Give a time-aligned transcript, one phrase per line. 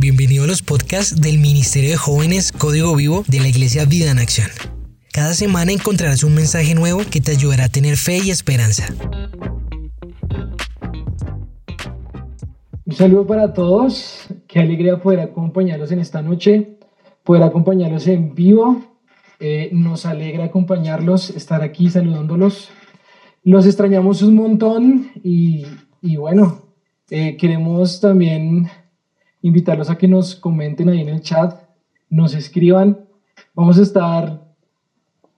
[0.00, 4.20] Bienvenido a los podcasts del Ministerio de Jóvenes Código Vivo de la Iglesia Vida en
[4.20, 4.46] Acción.
[5.12, 8.94] Cada semana encontrarás un mensaje nuevo que te ayudará a tener fe y esperanza.
[12.86, 14.28] Un saludo para todos.
[14.46, 16.78] Qué alegría poder acompañarlos en esta noche,
[17.24, 18.80] poder acompañarlos en vivo.
[19.40, 22.70] Eh, nos alegra acompañarlos, estar aquí saludándolos.
[23.42, 25.64] Los extrañamos un montón y,
[26.16, 26.62] bueno,
[27.10, 28.68] eh, queremos también
[29.42, 31.60] invitarlos a que nos comenten ahí en el chat,
[32.10, 33.06] nos escriban.
[33.54, 34.48] Vamos a estar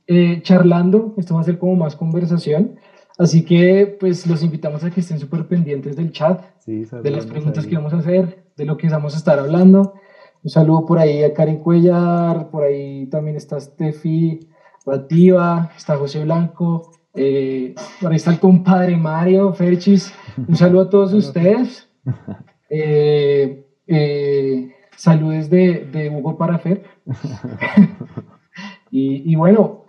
[0.07, 2.77] eh, charlando, esto va a ser como más conversación.
[3.19, 7.67] Así que pues los invitamos a que estén súper pendientes del chat, de las preguntas
[7.67, 9.95] que vamos a hacer, de lo que vamos a estar hablando.
[10.43, 14.41] Un saludo por ahí a Karen Cuellar, por ahí también está Steffi
[14.87, 20.13] Bativa, está José Blanco, eh, por ahí está el compadre Mario Ferchis.
[20.49, 21.89] Un saludo a todos ustedes.
[22.73, 26.85] Eh, eh, saludes de, de, Hugo Parafer.
[28.91, 29.85] y, y, bueno,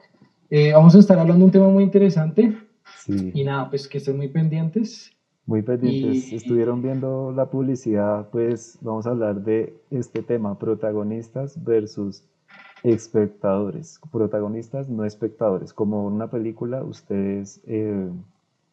[0.49, 2.57] eh, vamos a estar hablando de un tema muy interesante.
[2.97, 3.31] Sí.
[3.33, 5.11] Y nada, pues que estén muy pendientes.
[5.45, 6.33] Muy pendientes.
[6.33, 12.23] Estuvieron viendo la publicidad, pues vamos a hablar de este tema, protagonistas versus
[12.83, 13.99] espectadores.
[14.11, 15.73] Protagonistas, no espectadores.
[15.73, 18.09] Como una película, ustedes eh,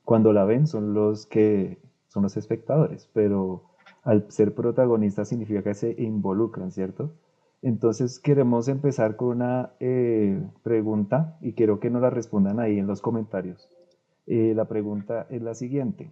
[0.05, 3.65] cuando la ven son los que son los espectadores, pero
[4.09, 7.13] al ser protagonistas significa que se involucran, ¿cierto?
[7.61, 12.87] Entonces queremos empezar con una eh, pregunta y quiero que nos la respondan ahí en
[12.87, 13.69] los comentarios.
[14.27, 16.11] Eh, la pregunta es la siguiente.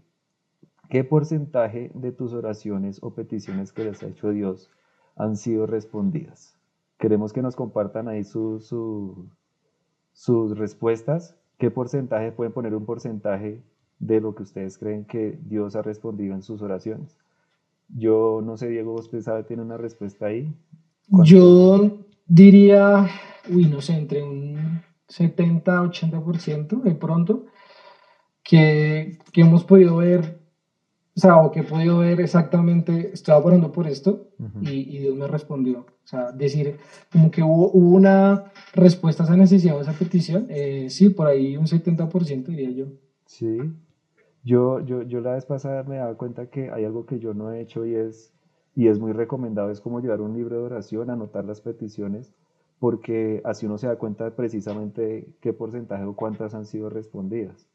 [0.91, 4.71] ¿Qué porcentaje de tus oraciones o peticiones que les ha hecho Dios
[5.17, 6.55] han sido respondidas?
[6.99, 9.09] Queremos que nos compartan ahí sus
[10.59, 11.35] respuestas.
[11.57, 12.31] ¿Qué porcentaje?
[12.31, 13.63] Pueden poner un porcentaje
[14.01, 17.17] de lo que ustedes creen que Dios ha respondido en sus oraciones.
[17.89, 20.55] Yo no sé, Diego, ¿usted sabe, tiene una respuesta ahí?
[21.25, 23.09] Yo diría,
[23.49, 27.47] uy, no sé, entre un 70-80% de pronto,
[28.43, 30.47] que, que hemos podido ver
[31.17, 34.29] o sea, o que he podido ver exactamente, estaba orando por esto
[34.61, 35.79] y, Dios me respondió.
[35.81, 36.77] O sea, decir,
[37.11, 41.57] como que hubo, una respuesta a esa necesidad, a esa petición, eh, sí, por ahí
[41.57, 42.87] un 70% diría yo.
[43.25, 43.57] Sí,
[44.47, 47.51] yo, yo, yo la vez pasada me daba cuenta que hay algo que yo no
[47.51, 48.33] he hecho y es,
[48.77, 52.33] y es muy recomendado, es como llevar un libro de oración, anotar las peticiones,
[52.79, 57.67] porque así uno se da cuenta precisamente qué porcentaje o cuántas han sido respondidas.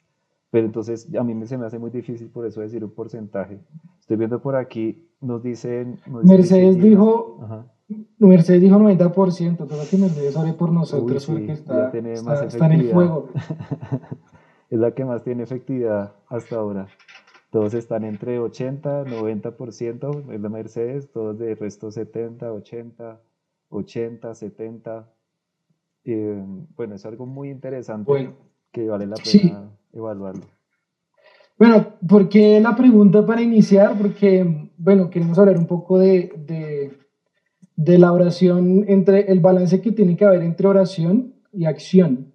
[0.49, 3.59] Pero entonces a mí se me hace muy difícil por eso decir un porcentaje.
[3.99, 5.99] Estoy viendo por aquí, nos dicen...
[6.23, 7.67] Mercedes dijo...
[8.17, 13.27] Mercedes dijo 90%, pero que Mercedes ore por nosotros porque está, está, en el fuego.
[14.71, 16.87] es la que más tiene efectividad hasta ahora.
[17.51, 23.21] Todos están entre 80, 90%, es la Mercedes, todos de resto 70, 80,
[23.69, 25.13] 80, 70.
[26.77, 28.33] bueno, es algo muy interesante
[28.71, 30.45] que vale la pena evaluarlo.
[31.59, 33.97] Bueno, ¿por qué la pregunta para iniciar?
[33.97, 36.97] Porque, bueno, queremos hablar un poco de, de,
[37.75, 42.33] de, la oración, entre el balance que tiene que haber entre oración y acción.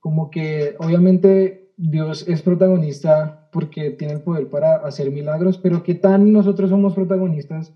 [0.00, 5.94] Como que obviamente Dios es protagonista porque tiene el poder para hacer milagros, pero ¿qué
[5.94, 7.72] tan nosotros somos protagonistas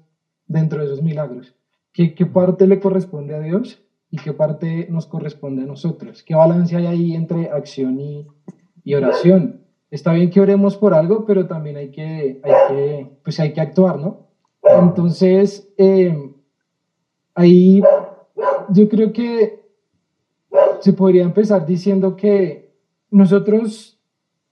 [0.46, 1.54] dentro de esos milagros?
[1.92, 3.80] ¿Qué, qué parte le corresponde a Dios
[4.10, 6.22] y qué parte nos corresponde a nosotros?
[6.22, 8.26] ¿Qué balance hay ahí entre acción y,
[8.84, 9.60] y oración.
[9.90, 13.60] Está bien que oremos por algo, pero también hay que, hay que, pues hay que
[13.60, 14.28] actuar, ¿no?
[14.62, 16.32] Entonces, eh,
[17.34, 17.82] ahí
[18.70, 19.62] yo creo que
[20.80, 22.71] se podría empezar diciendo que
[23.12, 24.00] nosotros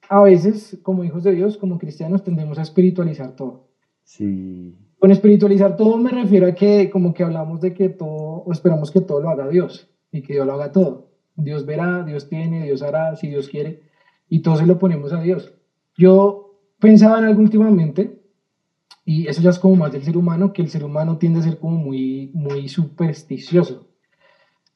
[0.09, 3.69] a veces, como hijos de Dios, como cristianos, tendemos a espiritualizar todo.
[4.05, 4.77] Sí.
[4.99, 8.93] Con espiritualizar todo me refiero a que como que hablamos de que todo, o esperamos
[8.93, 11.11] que todo lo haga Dios y que Dios lo haga todo.
[11.37, 13.83] Dios verá, Dios tiene, Dios hará, si Dios quiere
[14.31, 15.53] y todo se lo ponemos a Dios.
[15.97, 18.23] Yo pensaba en algo últimamente,
[19.05, 21.43] y eso ya es como más del ser humano, que el ser humano tiende a
[21.43, 23.89] ser como muy, muy supersticioso.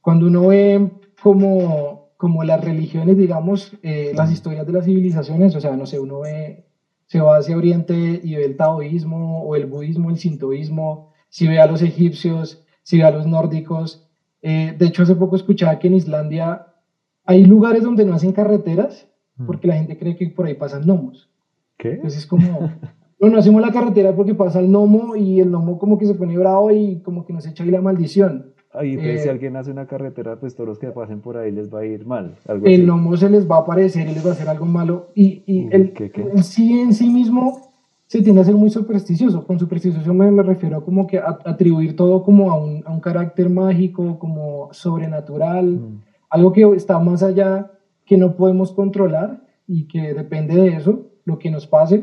[0.01, 0.91] Cuando uno ve
[1.23, 6.01] como, como las religiones, digamos, eh, las historias de las civilizaciones, o sea, no sé,
[6.01, 6.65] uno ve,
[7.05, 11.61] se va hacia Oriente y ve el taoísmo o el budismo, el sintoísmo, si ve
[11.61, 14.09] a los egipcios, si ve a los nórdicos.
[14.41, 16.69] Eh, de hecho, hace poco escuchaba que en Islandia
[17.27, 19.07] hay lugares donde no hacen carreteras
[19.47, 21.29] porque la gente cree que por ahí pasan gnomos.
[21.77, 21.91] ¿Qué?
[21.91, 22.73] Entonces es como,
[23.21, 26.15] no, no hacemos la carretera porque pasa el gnomo y el gnomo como que se
[26.15, 28.54] pone bravo y como que nos echa ahí la maldición.
[28.75, 31.53] Ahí, pues, si eh, alguien hace una carretera, pues todos los que pasen por ahí
[31.53, 32.35] les va a ir mal.
[32.65, 35.11] el gnomo se les va a aparecer y les va a hacer algo malo.
[35.15, 35.95] Y, y el,
[36.43, 37.73] sí en sí mismo
[38.07, 39.47] se tiende a ser muy supersticioso.
[39.47, 43.01] Con supersticioso me, me refiero a como que atribuir todo como a un, a un,
[43.01, 46.03] carácter mágico, como sobrenatural, mm.
[46.31, 47.71] algo que está más allá,
[48.05, 52.03] que no podemos controlar y que depende de eso, lo que nos pase,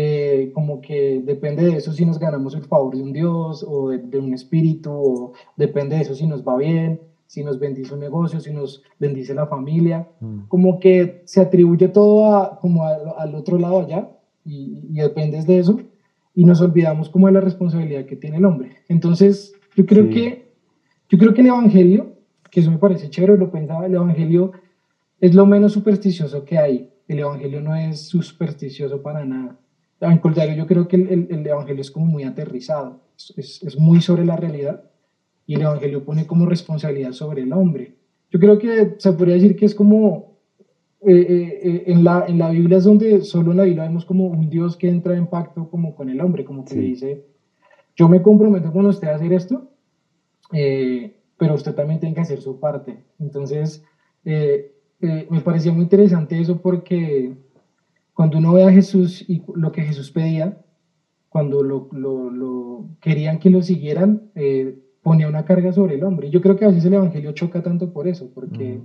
[0.00, 3.88] eh, como que depende de eso si nos ganamos el favor de un Dios o
[3.88, 8.00] de, un espíritu, o depende de eso si nos va bien, si nos bendice un
[8.00, 10.46] negocio, si nos bendice la familia, mm.
[10.46, 14.08] como que se atribuye todo a, como al otro lado allá
[14.44, 15.80] y, y dependes de eso
[16.32, 18.76] y nos olvidamos como de la responsabilidad que tiene el hombre.
[18.88, 20.48] Entonces, yo creo que
[21.08, 22.18] yo creo que el evangelio,
[22.50, 24.52] que eso me parece chévere, lo pensaba, el evangelio
[25.20, 26.90] es lo menos supersticioso que hay.
[27.08, 29.58] El evangelio no es supersticioso para nada.
[30.00, 33.00] Al contrario, yo creo que el, el, evangelio es como muy aterrizado,
[33.36, 34.84] es, es muy sobre la realidad
[35.46, 37.96] y el evangelio pone como responsabilidad sobre el hombre.
[38.30, 40.28] Yo creo que se podría decir que es como
[41.00, 44.04] eh, eh, eh, en, la, en la Biblia es donde solo en la Biblia vemos
[44.04, 47.24] como un Dios que entra en pacto como con el hombre, como que dice,
[47.94, 49.70] yo me comprometo con usted a hacer esto,
[50.50, 52.98] pero usted también tiene que hacer su parte.
[53.20, 53.84] Entonces,
[54.24, 57.32] me parecía muy interesante eso porque
[58.18, 60.60] cuando uno ve a Jesús y lo que Jesús pedía,
[61.28, 64.32] cuando lo, lo, lo querían que lo siguieran,
[65.02, 66.26] ponía una carga sobre el hombre.
[66.26, 68.80] Y yo creo que a veces el Evangelio choca tanto por eso, porque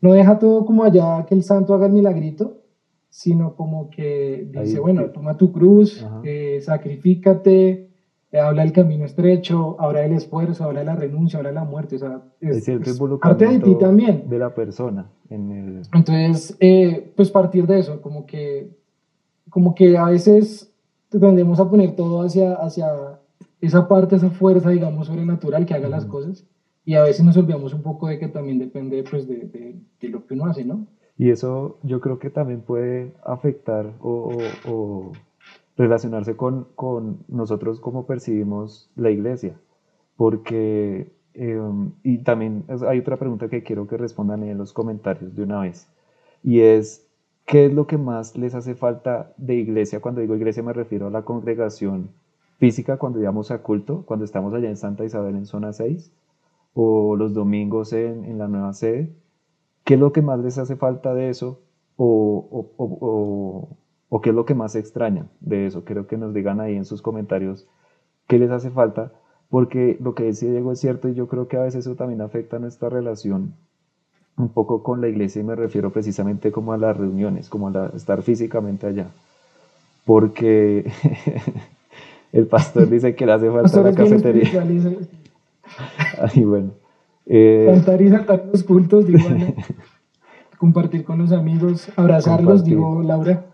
[0.00, 2.64] no deja todo como allá que el santo haga el milagrito,
[3.10, 7.90] sino como que dice, bueno, toma tu cruz, eh, sacrifícate, eh,
[8.40, 11.96] habla el camino estrecho, habla del esfuerzo, habla de la renuncia, habla de la muerte,
[11.96, 12.68] o sea, es,
[13.20, 14.28] parte de ti también.
[14.28, 15.10] De la persona.
[15.30, 15.82] En el...
[15.92, 18.70] Entonces, eh, pues partir de eso, como que,
[19.50, 20.72] como que a veces
[21.08, 23.20] tendemos a poner todo hacia, hacia
[23.60, 26.44] esa parte, esa fuerza, digamos, sobrenatural que haga las cosas
[26.84, 30.26] y a veces nos olvidamos un poco de que también depende pues, de, de, lo
[30.26, 30.86] que uno hace, ¿no?
[31.16, 35.12] Y eso yo creo que también puede afectar o, o,
[35.76, 39.58] relacionarse con, con, nosotros como percibimos la iglesia,
[40.16, 45.42] porque, em, y también hay otra pregunta que quiero que respondan en los comentarios de
[45.42, 45.88] una vez,
[46.42, 47.06] y es,
[47.46, 50.00] ¿qué es lo que más les hace falta de iglesia?
[50.00, 52.10] Cuando digo iglesia me refiero a la congregación
[52.58, 56.12] física, cuando íbamos a culto, cuando estamos allá en Santa Isabel en zona 6,
[56.74, 59.14] o los domingos en, en la nueva sede.
[59.84, 61.60] ¿Qué es lo que más les hace falta de eso?
[61.96, 63.68] O,
[64.20, 65.84] qué es lo que más extrañan de eso?
[65.84, 67.66] Creo que nos digan ahí en sus comentarios
[68.26, 69.12] qué les hace falta,
[69.50, 72.20] porque lo que decía Diego es cierto y yo creo que a veces eso también
[72.20, 73.54] afecta nuestra relación
[74.36, 77.92] un poco con la iglesia y me refiero precisamente como a las reuniones, como a
[77.94, 79.08] estar físicamente allá.
[80.04, 80.90] Porque
[82.32, 84.50] el pastor dice que le hace falta la cafetería.
[86.20, 86.70] Ay, bueno.
[87.26, 89.20] Eh, Cantar y saltar los cultos, digo,
[90.58, 93.46] compartir con los amigos, abrazarlos, digo, Laura.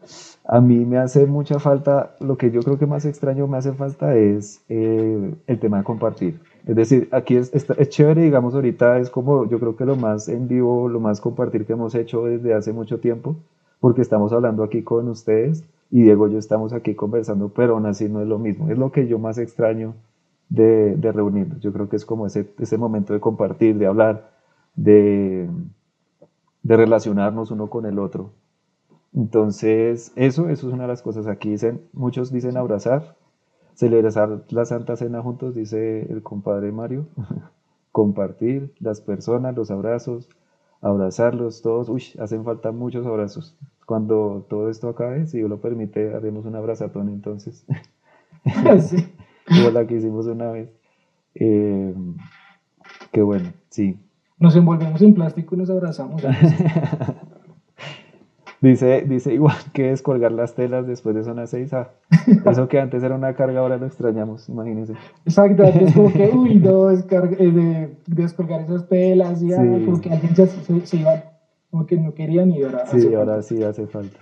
[0.44, 3.72] A mí me hace mucha falta, lo que yo creo que más extraño me hace
[3.72, 6.40] falta es eh, el tema de compartir.
[6.66, 10.28] Es decir, aquí es, es, chévere, digamos, ahorita es como yo creo que lo más
[10.28, 13.36] en vivo, lo más compartir que hemos hecho desde hace mucho tiempo,
[13.80, 17.86] porque estamos hablando aquí con ustedes y Diego y yo estamos aquí conversando, pero aún
[17.86, 18.70] así no es lo mismo.
[18.70, 19.94] Es lo que yo más extraño
[20.48, 21.60] de, de, reunirnos.
[21.60, 24.30] Yo creo que es como ese, momento de compartir, de hablar,
[24.74, 25.48] de
[26.64, 28.30] relacionarnos uno con el otro.
[29.14, 31.26] Entonces, eso, eso es una de las cosas.
[31.26, 33.16] Aquí dicen, muchos dicen abrazar,
[33.74, 37.06] celebrar la Santa Cena juntos, dice el compadre Mario,
[37.92, 40.28] compartir las personas, los abrazos,
[40.80, 41.88] abrazarlos todos.
[41.88, 43.56] Uy, hacen falta muchos abrazos.
[43.86, 47.66] Cuando todo esto acabe, si Dios lo permite, haremos un abrazatón entonces.
[48.80, 48.96] Sí
[49.46, 50.70] como la que hicimos una vez.
[51.34, 51.94] Eh,
[53.12, 53.98] qué bueno, sí.
[54.38, 56.22] Nos envolvemos en plástico y nos abrazamos.
[58.60, 61.90] Dice, dice igual que descolgar las telas después de zona 6 a
[62.46, 64.94] Eso que antes era una carga, ahora lo extrañamos, imagínense.
[65.24, 70.36] Exacto, es como que, uy, no, eh, de, descolgar esas telas, y como que alguien
[70.36, 70.46] se,
[70.86, 71.24] se, iba,
[71.70, 72.86] como que no querían y ahora.
[72.86, 74.18] Sí, ahora sí hace falta.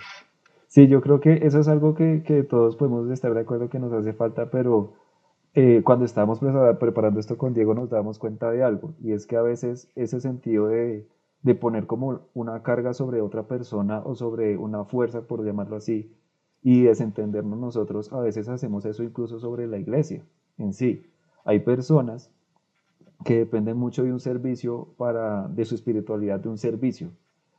[0.69, 3.79] Sí, yo creo que eso es algo que, que todos podemos estar de acuerdo que
[3.79, 4.93] nos hace falta, pero
[5.55, 6.41] eh, cuando estábamos
[6.79, 10.21] preparando esto con Diego nos dábamos cuenta de algo, y es que a veces ese
[10.21, 11.09] sentido de,
[11.43, 16.13] de poner como una carga sobre otra persona o sobre una fuerza, por llamarlo así,
[16.63, 20.23] y desentendernos nosotros, a veces hacemos eso incluso sobre la iglesia
[20.59, 21.07] en sí.
[21.45, 22.31] Hay personas
[23.25, 27.09] que dependen mucho de un servicio para, de su espiritualidad, de un servicio.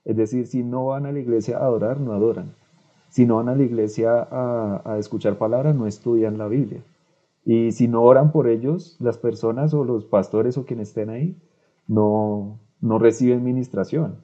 [0.06, 2.54] Es decir, si no van a la iglesia a adorar, no adoran.
[3.10, 6.82] Si no van a la iglesia a, escuchar palabras, no estudian la Biblia.
[7.46, 11.36] Y si no oran por ellos, las personas o los pastores o quienes estén ahí,
[11.88, 14.24] no, no reciben ministración.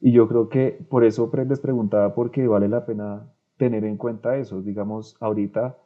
[0.00, 4.36] Y yo creo que por eso les preguntaba, porque vale la pena tener en cuenta
[4.36, 4.62] eso.
[4.62, 5.76] Digamos, ahorita,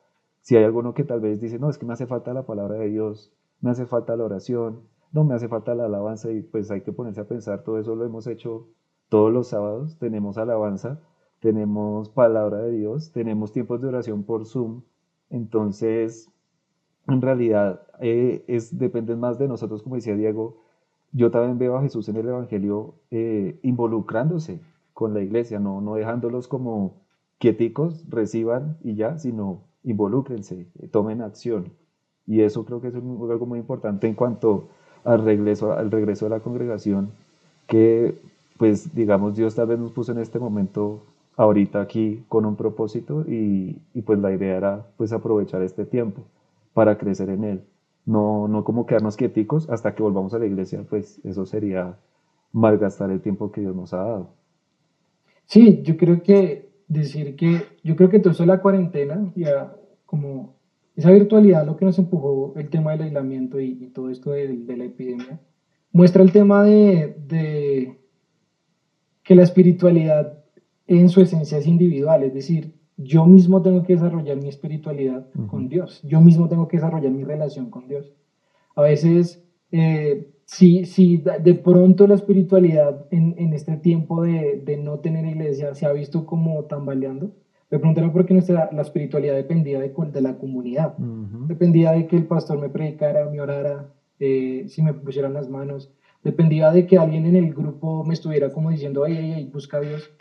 [0.41, 2.77] si hay alguno que tal vez dice, no, es que me hace falta la palabra
[2.77, 6.71] de Dios, me hace falta la oración, no, me hace falta la alabanza y pues
[6.71, 8.69] hay que ponerse a pensar, todo eso lo hemos hecho
[9.09, 11.01] todos los sábados, tenemos alabanza,
[11.41, 14.83] tenemos palabra de Dios, tenemos tiempos de oración por Zoom,
[15.31, 16.31] entonces,
[17.07, 20.64] en realidad, eh, es, depende más de nosotros, como decía Diego,
[21.15, 24.61] yo también veo a Jesús en el Evangelio eh, involucrándose
[24.93, 27.05] con la iglesia, no, no dejándolos como
[27.39, 31.73] quieticos, reciban y ya, sino involúcrense, tomen acción.
[32.27, 34.69] Y eso creo que es algo muy importante en cuanto
[35.05, 37.11] al regreso, al regreso de la congregación,
[37.69, 38.21] que
[38.59, 41.05] pues digamos Dios tal vez nos puso en este momento
[41.37, 46.23] ahorita aquí con un propósito y, y pues la idea era pues aprovechar este tiempo
[46.73, 47.65] para crecer en él
[48.07, 51.97] no, no como quedarnos quieticos hasta que volvamos a la iglesia, pues eso sería
[52.53, 54.31] malgastar el tiempo que Dios nos ha dado.
[55.47, 59.75] Sí, yo creo que decir que, yo creo que todo eso la cuarentena, ya
[60.07, 60.55] como
[60.97, 64.77] esa virtualidad, lo que nos empujó el tema del aislamiento y, todo esto de, de,
[64.77, 65.41] la epidemia,
[65.93, 67.99] muestra el tema de, de
[69.23, 70.45] que la espiritualidad
[70.87, 75.69] en su esencia es individual, es decir, yo mismo tengo que desarrollar mi espiritualidad con
[75.69, 78.13] Dios, yo mismo tengo que desarrollar mi relación con Dios.
[78.77, 84.77] A veces, eh, si, si de pronto la espiritualidad en, en este tiempo de, de,
[84.77, 87.33] no tener iglesia se ha visto como tambaleando,
[87.71, 90.97] de pronto era porque nuestra, la espiritualidad dependía de, de la comunidad,
[91.49, 95.93] dependía de que el pastor me predicara, me orara, eh, si me pusieran las manos,
[96.23, 99.79] dependía de que alguien en el grupo me estuviera como diciendo, ay, ay, ay, busca
[99.79, 100.15] a Dios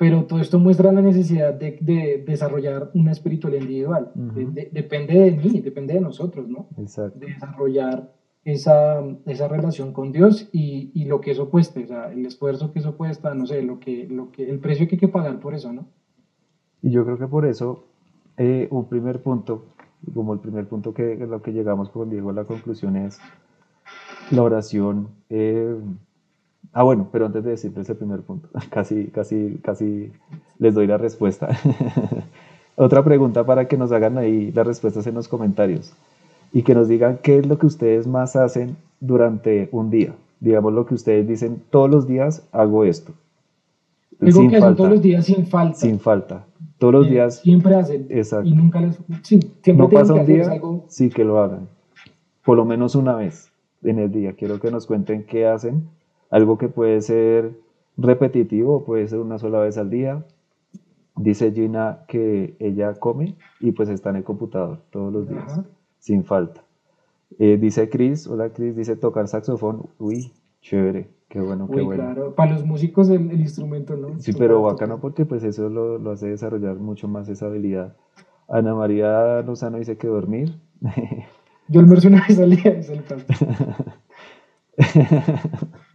[0.00, 4.10] pero todo esto muestra la necesidad de, de desarrollar una espiritualidad individual.
[4.72, 6.68] depende de mí, depende de nosotros, ¿no?
[6.78, 7.18] Exacto.
[7.18, 8.10] De desarrollar
[8.42, 12.72] esa, esa relación con Dios y, y, lo que eso cueste, o sea, el esfuerzo
[12.72, 15.38] que eso cuesta, no sé, lo que, lo que, el precio que hay que pagar
[15.38, 15.84] por eso, ¿no?
[16.80, 17.84] Y yo creo que por eso,
[18.38, 19.66] eh, un primer punto,
[20.14, 23.20] como el primer punto que lo que llegamos con Diego a la conclusión es
[24.30, 25.08] la oración.
[25.28, 25.76] Eh,
[26.72, 30.12] Ah, bueno, pero antes de decirte ese primer punto, casi, casi, casi
[30.58, 31.48] les doy la respuesta.
[32.76, 35.92] Otra pregunta para que nos hagan ahí las respuestas en los comentarios
[36.52, 40.14] y que nos digan qué es lo que ustedes más hacen durante un día.
[40.40, 43.12] Digamos lo que ustedes dicen, todos los días hago esto.
[44.18, 45.76] Digo que hacen todos los días sin falta.
[45.76, 46.46] Sin falta.
[46.78, 47.40] Todos los días.
[47.40, 48.06] Siempre hacen.
[48.08, 48.48] Exacto.
[48.48, 48.98] Y nunca les.
[49.22, 50.84] Sí, siempre no pasa un día, algo...
[50.88, 51.68] sí que lo hagan.
[52.44, 53.50] Por lo menos una vez
[53.82, 54.32] en el día.
[54.32, 55.88] Quiero que nos cuenten qué hacen
[56.30, 57.58] algo que puede ser
[57.96, 60.24] repetitivo, puede ser una sola vez al día.
[61.16, 65.60] Dice Gina que ella come y pues está en el computador todos los días,
[65.98, 66.62] sin falta.
[67.38, 69.86] Eh, dice Chris, hola Chris, dice tocar saxofón.
[69.98, 70.32] Uy,
[70.62, 72.04] chévere, qué bueno, qué bueno.
[72.04, 74.18] Claro, para los músicos el, instrumento, ¿no?
[74.18, 77.96] Sí, pero bacano porque pues eso lo, lo, hace desarrollar mucho más esa habilidad.
[78.48, 80.58] Ana María Lozano dice que dormir.
[81.68, 82.80] Yo almuerzo una vez al día,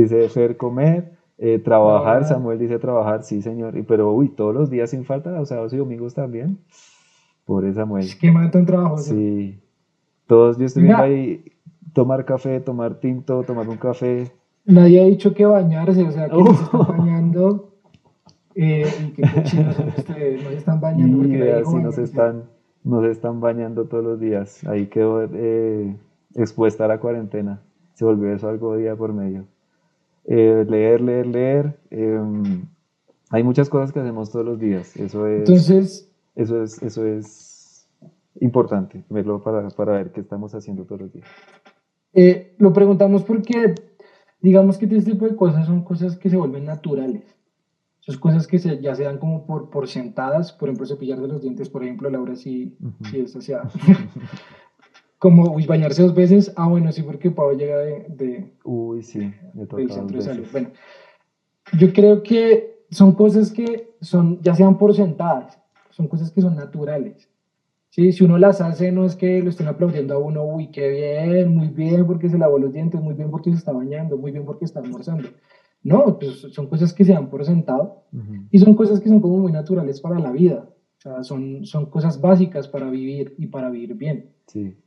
[0.00, 4.70] dice Fer comer, eh, trabajar, Samuel dice trabajar, sí señor, y, pero uy, todos los
[4.70, 6.58] días sin falta, o sábados y domingos también.
[7.44, 8.04] Pobre Samuel.
[8.04, 8.98] Es que mata el trabajo.
[8.98, 9.60] Sí.
[10.26, 11.44] Todos, yo estoy viendo ahí
[11.92, 14.32] tomar café, tomar tinto, tomar un café.
[14.64, 17.72] Nadie ha dicho que bañarse, o sea, que se están bañando
[18.56, 21.24] eh, y que cochinos no se están bañando.
[21.24, 22.44] Y así nos están,
[22.82, 24.66] nos están bañando todos los días.
[24.66, 25.94] Ahí quedó eh,
[26.34, 27.62] expuesta a la cuarentena.
[27.94, 29.46] Se volvió eso algo día por medio.
[30.26, 31.78] Eh, leer, leer, leer.
[31.90, 32.66] Em,
[33.30, 34.96] hay muchas cosas que hacemos todos los días.
[34.96, 37.88] Eso es, Entonces, eso es, eso es
[38.40, 41.28] importante, verlo para, para ver qué estamos haciendo todos los días.
[42.12, 43.74] Eh, lo preguntamos porque,
[44.40, 47.22] digamos que este tipo de cosas son cosas que se vuelven naturales.
[48.00, 51.42] Son cosas que se, ya se dan como por, por sentadas, por ejemplo, cepillarse los
[51.42, 52.76] dientes, por ejemplo, Laura sí,
[53.10, 53.52] sí es así.
[55.26, 56.52] como uy, bañarse dos veces.
[56.54, 60.46] Ah, bueno, sí, porque Pau llega de, de uy, sí, me del centro de salud.
[60.52, 60.70] Bueno,
[61.76, 65.58] yo creo que son cosas que son, ya sean por sentadas,
[65.90, 67.28] son cosas que son naturales.
[67.90, 68.12] ¿sí?
[68.12, 71.56] Si uno las hace, no es que lo estén aplaudiendo a uno, uy, qué bien,
[71.56, 74.44] muy bien porque se lavó los dientes, muy bien porque se está bañando, muy bien
[74.44, 75.28] porque está almorzando.
[75.82, 78.04] No, pues son cosas que se dan por sentado
[78.52, 80.68] y son cosas que son como muy naturales para la vida.
[81.06, 84.32] Sea, son, son cosas básicas para vivir y para vivir bien.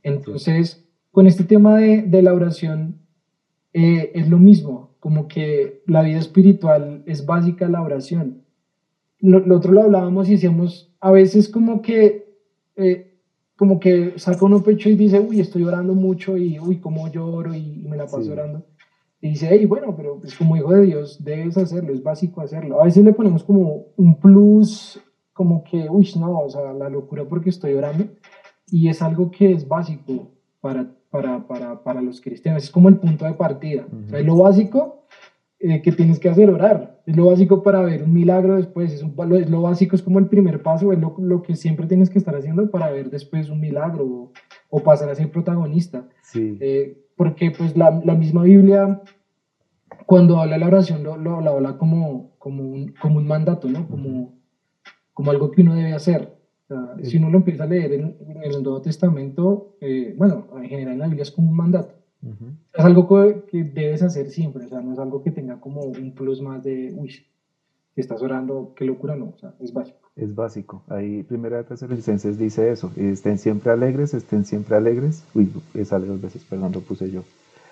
[0.02, 3.00] Entonces, con este tema de, de la oración,
[3.72, 8.42] eh, es lo mismo, como que la vida espiritual es básica la oración.
[9.20, 12.36] Lo, otro lo hablábamos y decíamos, a veces como que,
[12.76, 13.18] eh,
[13.56, 17.54] como que saca uno pecho y dice, uy, estoy orando mucho y, uy, cómo lloro
[17.54, 18.66] y, me la paso orando.
[19.22, 22.82] Y dice, hey, bueno, pero pues como hijo de Dios debes hacerlo, es básico hacerlo.
[22.82, 25.00] A veces le ponemos como un plus
[25.40, 28.04] como que, uy, no, o sea, la locura porque estoy orando.
[28.70, 32.98] Y es algo que es básico para, para, para, para los cristianos, es como el
[32.98, 33.86] punto de partida.
[33.90, 35.06] o sea, es lo básico
[35.58, 37.00] eh, que tienes que hacer, orar.
[37.06, 40.18] Es lo básico para ver un milagro después, es, un, lo, lo, básico, es como
[40.18, 43.48] el primer paso, es lo, lo, que siempre tienes que estar haciendo para ver después
[43.48, 44.32] un milagro o,
[44.68, 46.06] o pasar a ser protagonista.
[46.20, 46.58] Sí.
[46.60, 49.00] Eh, porque pues la, la, misma Biblia,
[50.04, 53.70] cuando habla de la oración, lo, lo, lo habla como, como, un, como un mandato,
[53.70, 53.88] ¿no?
[53.88, 54.39] Como,
[55.12, 56.36] como algo que uno debe hacer.
[56.64, 60.46] O sea, si uno lo empieza a leer en, en el Nuevo Testamento, eh, bueno,
[60.56, 61.94] en general en la Biblia es como un mandato.
[62.22, 62.56] Uh -huh.
[62.74, 65.82] Es algo que, que, debes hacer siempre, o sea, no es algo que tenga como
[65.82, 67.10] un plus más de, uy,
[67.94, 69.98] que estás orando, qué locura, no, o sea, es básico.
[70.16, 70.82] Es básico.
[70.88, 75.24] Ahí Primera de Tesalonicenses dice eso, estén siempre alegres, estén siempre alegres.
[75.34, 75.50] Uy,
[75.84, 77.22] sale dos veces, perdón, lo puse yo.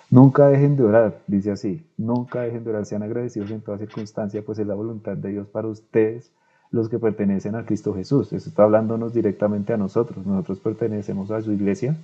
[0.09, 4.41] Nunca dejen de orar, dice así, nunca dejen de orar, sean agradecidos en toda circunstancia,
[4.43, 6.31] pues es la voluntad de Dios para ustedes
[6.71, 8.31] los que pertenecen a Cristo Jesús.
[8.33, 10.25] Eso está hablándonos directamente a nosotros.
[10.25, 11.97] Nosotros pertenecemos a su iglesia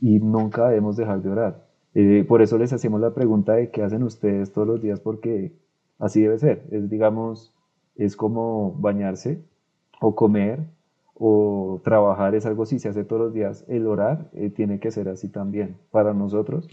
[0.00, 1.64] y nunca debemos dejar de orar.
[1.94, 5.52] Eh, por eso les hacemos la pregunta de qué hacen ustedes todos los días, porque
[5.98, 6.62] así debe ser.
[6.70, 7.54] Es, digamos,
[7.96, 9.42] es como bañarse
[10.00, 10.60] o comer
[11.14, 13.64] o trabajar, es algo así, se hace todos los días.
[13.68, 16.68] El orar eh, tiene que ser así también para nosotros.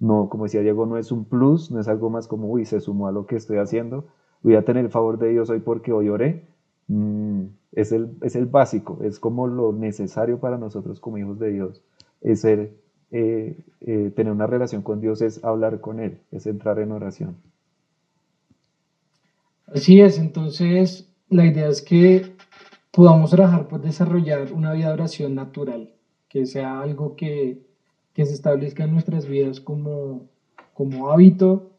[0.00, 2.80] No, como decía Diego, no es un plus, no es algo más como, uy, se
[2.80, 4.04] sumó a lo que estoy haciendo.
[4.42, 6.48] Voy a tener el favor de Dios hoy porque hoy oré.
[6.92, 11.50] Mm, es, el, es el básico, es como lo necesario para nosotros como hijos de
[11.50, 11.82] Dios.
[12.20, 12.74] Es ser
[13.10, 17.36] eh, eh, tener una relación con Dios es hablar con Él, es entrar en oración.
[19.66, 22.36] Así es, entonces la idea es que
[22.90, 25.94] podamos trabajar por desarrollar una vida de oración natural,
[26.28, 27.62] que sea algo que,
[28.12, 30.28] que se establezca en nuestras vidas como,
[30.74, 31.71] como hábito,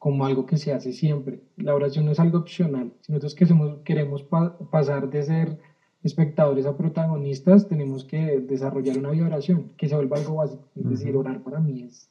[0.00, 1.42] como algo que se hace siempre.
[1.58, 2.90] La oración no es algo opcional.
[3.02, 5.58] Si nosotros queremos, queremos pa pasar de ser
[6.02, 10.64] espectadores a protagonistas, tenemos que desarrollar una vida de oración, que se vuelva algo básico.
[10.74, 12.08] Es decir, orar para mí es,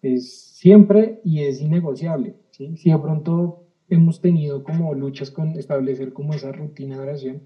[0.00, 2.34] es siempre y es innegociable.
[2.50, 2.78] ¿sí?
[2.78, 7.42] Si de pronto hemos tenido como luchas con establecer como esa rutina de oración,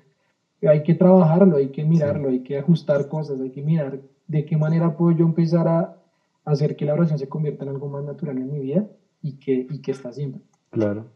[0.62, 4.57] hay que trabajarlo, hay que mirarlo, hay que ajustar cosas, hay que mirar de qué
[4.57, 5.97] manera puedo yo empezar a
[6.45, 8.88] hacer que la oración se convierta en algo más natural en mi vida
[9.27, 10.41] y que, y que está siempre.
[10.71, 11.07] Claro.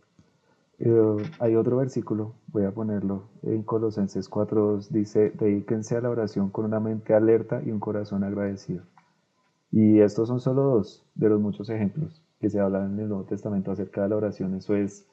[0.80, 6.50] Eh, hay otro versículo, voy a ponerlo en Colosenses 4.2, dice, dedíquense a la oración
[6.50, 8.82] con una mente alerta y un corazón agradecido.
[9.70, 13.24] Y estos son solo dos de los muchos ejemplos que se hablan en el Nuevo
[13.24, 14.54] Testamento acerca de la oración.
[14.54, 15.06] Eso es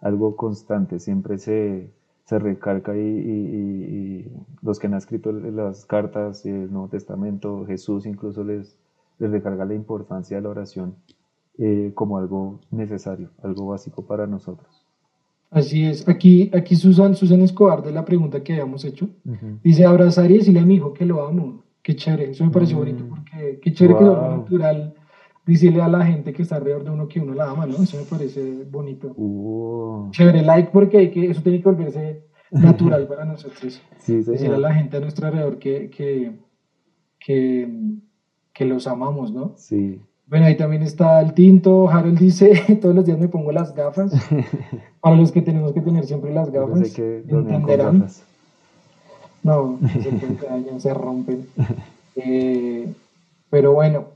[0.00, 1.90] algo constante, siempre se,
[2.24, 4.32] se recalca y, y,
[4.62, 8.78] los que han escrito las cartas, el Nuevo Testamento, Jesús incluso les,
[9.18, 10.94] les recarga la importancia de la oración
[11.58, 14.86] eh, como algo necesario, algo básico para nosotros.
[15.50, 16.08] Así es.
[16.08, 19.60] Aquí, aquí Susan, Susan Escobar de la pregunta que habíamos hecho, uh -huh.
[19.62, 21.64] dice abrazar y decirle a mi hijo que lo amo.
[21.82, 22.84] Qué chévere, eso me pareció uh -huh.
[22.84, 24.04] bonito porque qué chévere wow.
[24.04, 24.94] que es natural
[25.46, 27.82] decirle a la gente que está alrededor de uno que uno la ama, ¿no?
[27.82, 29.14] Eso me parece bonito.
[29.16, 30.10] Uh.
[30.10, 33.80] Chévere, like porque hay que, eso tiene que volverse natural para nosotros.
[33.96, 36.38] Sí, decirle a la gente a nuestro alrededor que, que,
[37.18, 37.66] que,
[38.52, 39.54] que los amamos, ¿no?
[39.56, 40.02] Sí.
[40.28, 41.88] Bueno, ahí también está el tinto.
[41.88, 44.12] Harold dice, todos los días me pongo las gafas.
[45.00, 48.00] Para los que tenemos que tener siempre las gafas, que entenderán.
[48.00, 48.22] Gafas.
[49.42, 51.46] No, se, dañan, se rompen.
[52.20, 52.92] Eh,
[53.48, 54.06] pero bueno,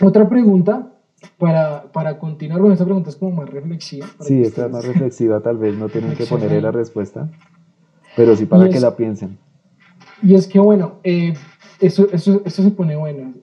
[0.00, 0.90] otra pregunta
[1.36, 2.60] para, para continuar.
[2.60, 4.06] Bueno, esta pregunta es como más reflexiva.
[4.20, 7.28] Sí, esta es más reflexiva, tal vez no tienen que ponerle la respuesta,
[8.16, 9.36] pero sí para y que es, la piensen.
[10.22, 11.34] Y es que, bueno, eh,
[11.82, 13.34] eso, eso, eso se pone bueno.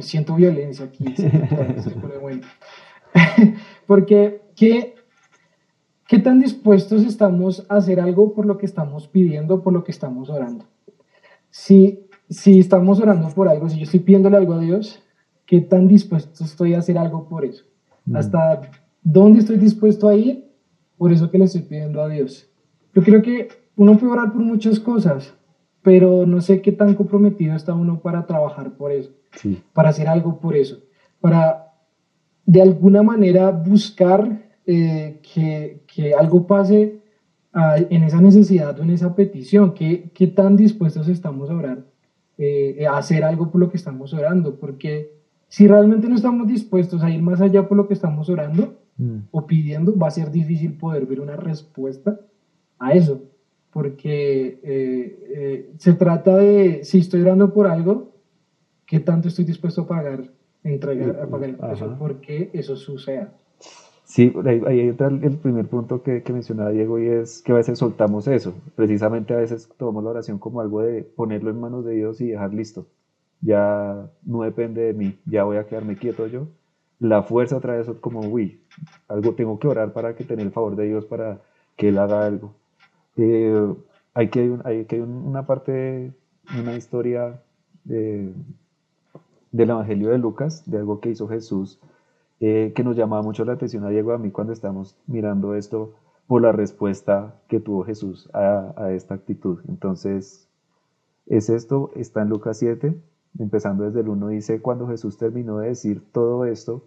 [0.00, 1.04] Siento violencia aquí.
[1.16, 2.42] Se pone bueno.
[3.86, 4.94] Porque, ¿qué,
[6.06, 9.92] ¿qué tan dispuestos estamos a hacer algo por lo que estamos pidiendo, por lo que
[9.92, 10.66] estamos orando?
[11.50, 15.02] Si, si estamos orando por algo, si yo estoy pidiéndole algo a Dios,
[15.46, 17.64] ¿qué tan dispuesto estoy a hacer algo por eso?
[18.04, 18.16] Mm.
[18.16, 18.60] ¿Hasta
[19.02, 20.50] dónde estoy dispuesto a ir
[20.98, 22.46] por eso que le estoy pidiendo a Dios?
[22.94, 25.34] Yo creo que uno puede orar por muchas cosas,
[25.86, 29.62] pero no sé qué tan comprometido está uno para trabajar por eso, sí.
[29.72, 30.80] para hacer algo por eso,
[31.20, 31.74] para
[32.44, 36.98] de alguna manera buscar eh, que, que, algo pase
[37.52, 41.84] a, en esa necesidad o en esa petición, qué, qué tan dispuestos estamos a orar,
[42.36, 45.12] eh, a hacer algo por lo que estamos orando, porque
[45.46, 49.18] si realmente no estamos dispuestos a ir más allá por lo que estamos orando mm.
[49.30, 52.18] o pidiendo, va a ser difícil poder ver una respuesta
[52.80, 53.22] a eso
[53.76, 58.08] porque eh, eh, se trata de, si estoy orando por algo,
[58.86, 60.30] ¿qué tanto estoy dispuesto a pagar,
[60.64, 63.34] entregar, a pagar el precio porque eso suceda?
[64.02, 64.32] Sí,
[64.66, 68.26] ahí, entra el primer punto que, que, mencionaba Diego y es que a veces soltamos
[68.28, 68.54] eso.
[68.76, 72.28] Precisamente a veces tomamos la oración como algo de ponerlo en manos de Dios y
[72.28, 72.86] dejar listo.
[73.42, 76.46] Ya no depende de mí, ya voy a quedarme quieto yo.
[76.98, 78.58] La fuerza otra vez es como, uy,
[79.06, 81.42] algo tengo que orar para que tener el favor de Dios para
[81.76, 82.54] que Él haga algo.
[83.16, 83.74] Eh,
[84.14, 86.12] hay que hay, una parte,
[86.58, 87.42] una historia
[87.84, 88.32] de,
[89.52, 91.80] del Evangelio de Lucas, de algo que hizo Jesús
[92.38, 95.94] eh, que nos llamaba mucho la atención a Diego a mí cuando estamos mirando esto
[96.26, 99.60] por la respuesta que tuvo Jesús a, esta actitud.
[99.68, 100.46] Entonces,
[101.26, 102.94] es esto, está en Lucas 7,
[103.38, 106.84] empezando desde el 1, dice, cuando Jesús terminó de decir todo esto,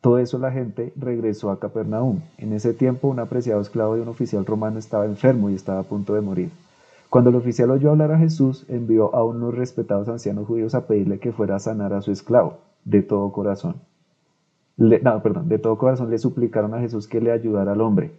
[0.00, 2.20] todo eso la gente regresó a Capernaum.
[2.38, 5.84] En ese tiempo un apreciado esclavo de un oficial romano estaba enfermo y estaba a
[5.84, 6.50] punto de morir.
[7.10, 11.18] Cuando el oficial oyó hablar a Jesús, envió a unos respetados ancianos judíos a pedirle
[11.18, 13.76] que fuera a sanar a su esclavo de todo corazón
[14.76, 18.12] no, perdón, de todo corazón le suplicaron a Jesús que le ayudara al hombre.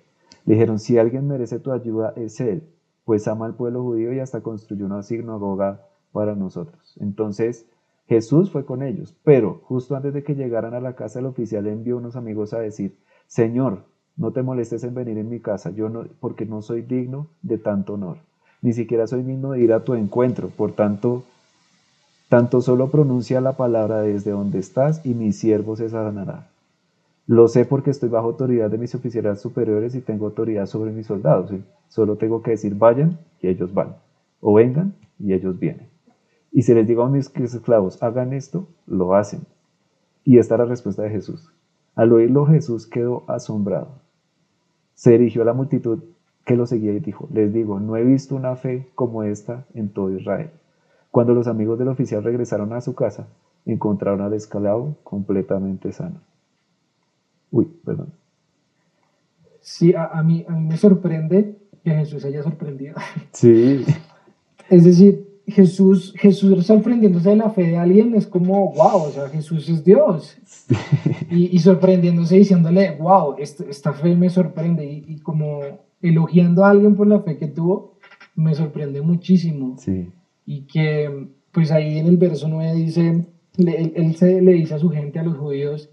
[0.46, 2.63] Le dijeron, si alguien merece tu ayuda es él,
[3.06, 6.98] pues ama al pueblo judío y hasta construyó una sinagoga para nosotros.
[7.00, 7.68] Entonces
[8.08, 11.67] Jesús fue con ellos, pero justo antes de que llegaran a la casa del oficial
[11.67, 13.84] envió unos amigos a decir, Señor,
[14.15, 17.58] no te molestes en venir en mi casa, yo no, porque no soy digno de
[17.58, 18.17] tanto honor,
[18.62, 21.24] ni siquiera soy digno de ir a tu encuentro, por tanto,
[22.30, 26.50] tanto solo pronuncia la palabra desde donde estás y mi siervo se sanará.
[27.26, 31.08] Lo sé porque estoy bajo autoridad de mis oficiales superiores y tengo autoridad sobre mis
[31.08, 31.52] soldados.
[31.89, 33.98] Solo tengo que decir vayan y ellos van.
[34.39, 35.96] O vengan y ellos vienen.
[36.58, 39.41] Y si les digo a mis esclavos hagan esto, lo hacen.
[40.24, 41.52] Y esta es la respuesta de Jesús.
[41.93, 43.89] Al oírlo Jesús quedó asombrado.
[44.96, 46.00] Se dirigió a la multitud
[46.46, 49.89] que lo seguía y dijo, les digo, no he visto una fe como esta en
[49.89, 50.50] todo Israel.
[51.12, 53.28] Cuando los amigos del oficial regresaron a su casa,
[53.67, 56.22] encontraron al esclavo completamente sano.
[57.52, 58.13] Uy, perdón.
[59.62, 62.96] Sí, a, mí, a mí me sorprende que Jesús haya sorprendido.
[63.32, 63.86] Sí.
[64.70, 69.29] Es decir, Jesús, Jesús sorprendiéndose de la fe de alguien es como, wow, o sea,
[69.29, 70.38] Jesús es Dios.
[71.29, 74.86] Y, sorprendiéndose diciéndole, wow, esta, fe me sorprende.
[74.86, 75.62] Y, y, como
[76.01, 77.97] elogiando a alguien por la fe que tuvo,
[78.36, 79.75] me sorprende muchísimo.
[79.77, 80.10] Sí
[80.47, 83.25] y que pues ahí en el verso 9 dice,
[83.57, 85.89] él, se, le dice a su gente, a los judíos,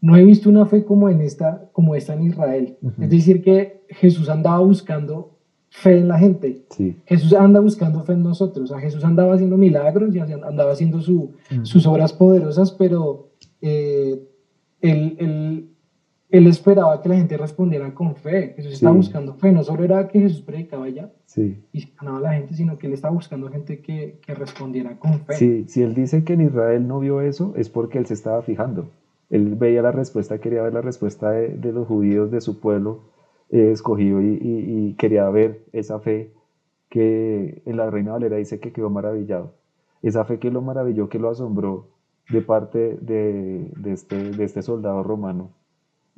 [0.00, 2.78] no he visto una fe como, en esta, como esta en Israel.
[3.00, 5.29] Es decir, que Jesús andaba buscando
[5.70, 6.64] fe en la gente.
[7.06, 8.72] Jesús anda buscando fe en nosotros.
[8.72, 13.30] A Jesús andaba haciendo milagros y andaba haciendo su, sus obras poderosas, pero
[13.62, 14.20] eh,
[14.80, 15.70] él,
[16.28, 18.54] él esperaba que la gente respondiera con fe.
[18.56, 19.52] Jesús estaba buscando fe.
[19.52, 21.12] No solo era que Jesús predicaba ya
[21.72, 25.20] y sanaba a la gente, sino que él estaba buscando gente que, que, respondiera con
[25.20, 25.34] fe.
[25.34, 28.42] Sí, si él dice que en Israel no vio eso, es porque él se estaba
[28.42, 28.90] fijando.
[29.30, 33.02] Él veía la respuesta, quería ver la respuesta de, de los judíos de su pueblo
[33.50, 36.32] eh, escogido y, y, quería ver esa fe
[36.88, 39.54] que en la Reina Valera dice que quedó maravillado.
[40.02, 41.88] Esa fe que lo maravilló, que lo asombró
[42.30, 45.50] de parte de, de este, de este soldado romano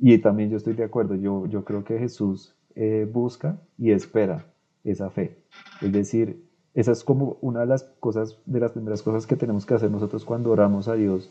[0.05, 4.45] y también yo estoy de acuerdo, yo, yo creo que Jesús eh, busca y espera
[4.83, 5.37] esa fe.
[5.81, 6.43] Es decir,
[6.73, 9.89] esa es como una de las cosas, de las primeras cosas que tenemos que hacer
[9.89, 11.29] nosotros cuando oramos a Dios,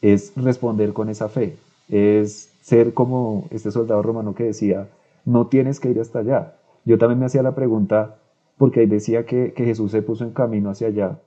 [0.00, 1.56] es responder con esa fe,
[1.88, 4.88] es ser como este soldado romano que decía,
[5.24, 6.56] no tienes que ir hasta allá.
[6.84, 8.18] Yo también me hacía la pregunta,
[8.58, 11.20] porque ahí decía que, que Jesús se puso en camino hacia allá,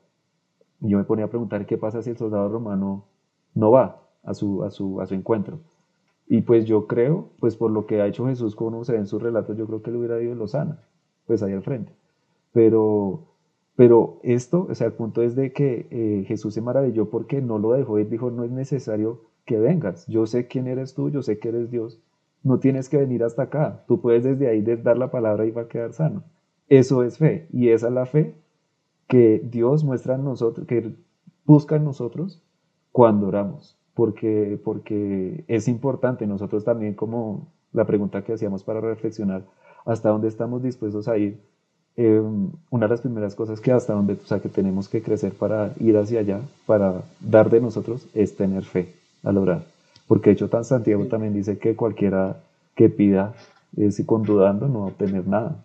[0.79, 3.05] y yo me ponía a preguntar qué pasa si el soldado romano
[3.55, 5.59] no va a su, a su, a su encuentro.
[6.27, 9.07] Y pues yo creo, pues por lo que ha hecho Jesús, como se ve en
[9.07, 10.83] sus relatos, yo creo que le hubiera ido en Lozana,
[11.25, 11.93] pues ahí al frente.
[12.51, 13.21] Pero,
[13.75, 17.59] pero esto, o sea, el punto es de que eh, Jesús se maravilló porque no
[17.59, 21.21] lo dejó, él dijo, no es necesario que vengas, yo sé quién eres tú, yo
[21.21, 22.01] sé que eres Dios,
[22.47, 25.63] no tienes que venir hasta acá, tú puedes desde ahí dar la palabra y va
[25.63, 26.23] a quedar sano.
[26.69, 28.35] Eso es fe, y esa es la fe
[29.07, 30.95] que Dios muestra en nosotros, que
[31.45, 32.41] busca en nosotros
[32.91, 39.41] cuando oramos porque, porque es importante nosotros también como la pregunta que hacíamos para reflexionar,
[39.85, 41.41] hasta dónde estamos dispuestos a ir.
[41.95, 45.33] Em, una de las primeras cosas que hasta donde, o sea, que tenemos que crecer
[45.33, 49.65] para ir hacia allá, para dar de nosotros, es tener fe al orar.
[50.07, 52.41] Porque de hecho tan Santiago también dice que cualquiera
[52.75, 53.33] que pida
[53.75, 55.63] es con dudando no va a obtener nada.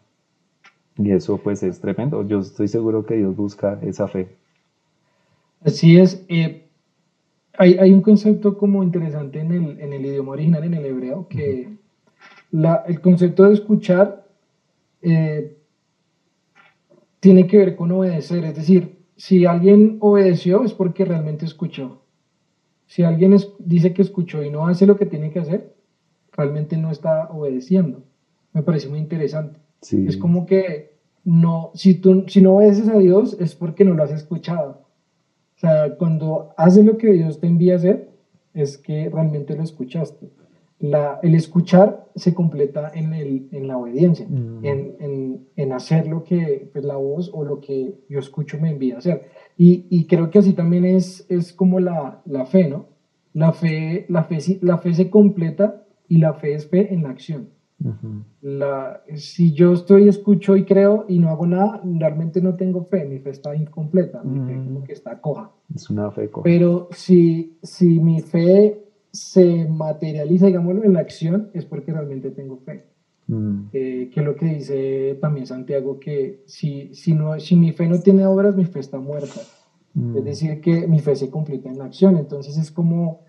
[0.99, 2.27] Y eso pues es tremendo.
[2.27, 4.29] Yo estoy seguro que Dios busca esa fe.
[5.65, 6.25] Así es.
[6.29, 6.67] Eh,
[7.57, 11.29] hay, hay, un concepto como interesante en el, en el, idioma original, en el hebreo,
[11.29, 11.69] que
[12.51, 14.27] la, el concepto de escuchar
[15.01, 15.57] eh,
[17.21, 18.45] tiene que ver con obedecer.
[18.45, 22.02] Es decir, si alguien obedeció es porque realmente escuchó.
[22.87, 25.75] Si alguien dice que escuchó y no hace lo que tiene que hacer,
[26.33, 28.03] realmente no está obedeciendo.
[28.53, 29.61] Me parece muy interesante.
[29.91, 30.93] Es como que
[31.25, 34.83] no, si, tú, si no obedeces a Dios es porque no lo has escuchado.
[35.57, 38.11] O sea, cuando haces lo que Dios te envía a hacer,
[38.55, 40.31] es que realmente lo escuchaste.
[40.79, 44.65] La, el escuchar se completa en, el, en la obediencia, mm.
[44.65, 48.71] en, en, en, hacer lo que pues, la voz o lo que yo escucho me
[48.71, 49.31] envía a hacer.
[49.57, 52.87] Y, y creo que así también es, es como la, la fe, ¿no?
[53.35, 57.11] La fe, la, fe, la fe se completa y la fe es fe en la
[57.11, 57.49] acción.
[58.43, 63.05] la, si yo estoy, escucho y creo y no hago nada, realmente no tengo fe,
[63.05, 65.51] mi fe está incompleta, mi fe como que está coja.
[65.75, 66.45] Es una fe coja.
[66.45, 72.59] Pero si, si mi fe se materializa, digámoslo, en la acción, es porque realmente tengo
[72.59, 72.92] fe.
[73.33, 73.71] Mm.
[73.73, 77.89] Eh, que es lo que dice también Santiago, que si, si, no, si mi fe
[77.89, 79.41] no tiene obras, mi fe está muerta.
[79.95, 80.19] Mm.
[80.19, 82.19] Es decir, que mi fe se completa en la acción.
[82.19, 83.21] Entonces es como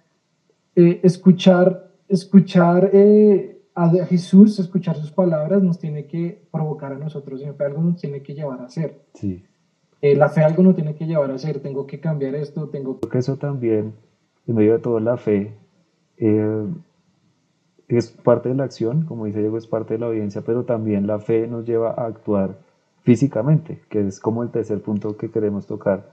[0.75, 7.41] eh, escuchar, escuchar eh, a Jesús, escuchar sus palabras, nos tiene que provocar a nosotros.
[7.41, 8.99] Y algo nos tiene que llevar a hacer.
[9.13, 9.41] Sí.
[10.01, 11.59] la fe algo nos tiene que llevar a hacer.
[11.61, 13.17] Tengo que cambiar esto, tengo que...
[13.17, 13.93] eso también,
[14.47, 15.53] en medio de toda la fe,
[16.17, 16.65] eh,
[17.97, 21.07] es parte de la acción, como dice Diego, es parte de la obediencia, pero también
[21.07, 22.57] la fe nos lleva a actuar
[23.03, 26.11] físicamente, que es como el tercer punto que queremos tocar,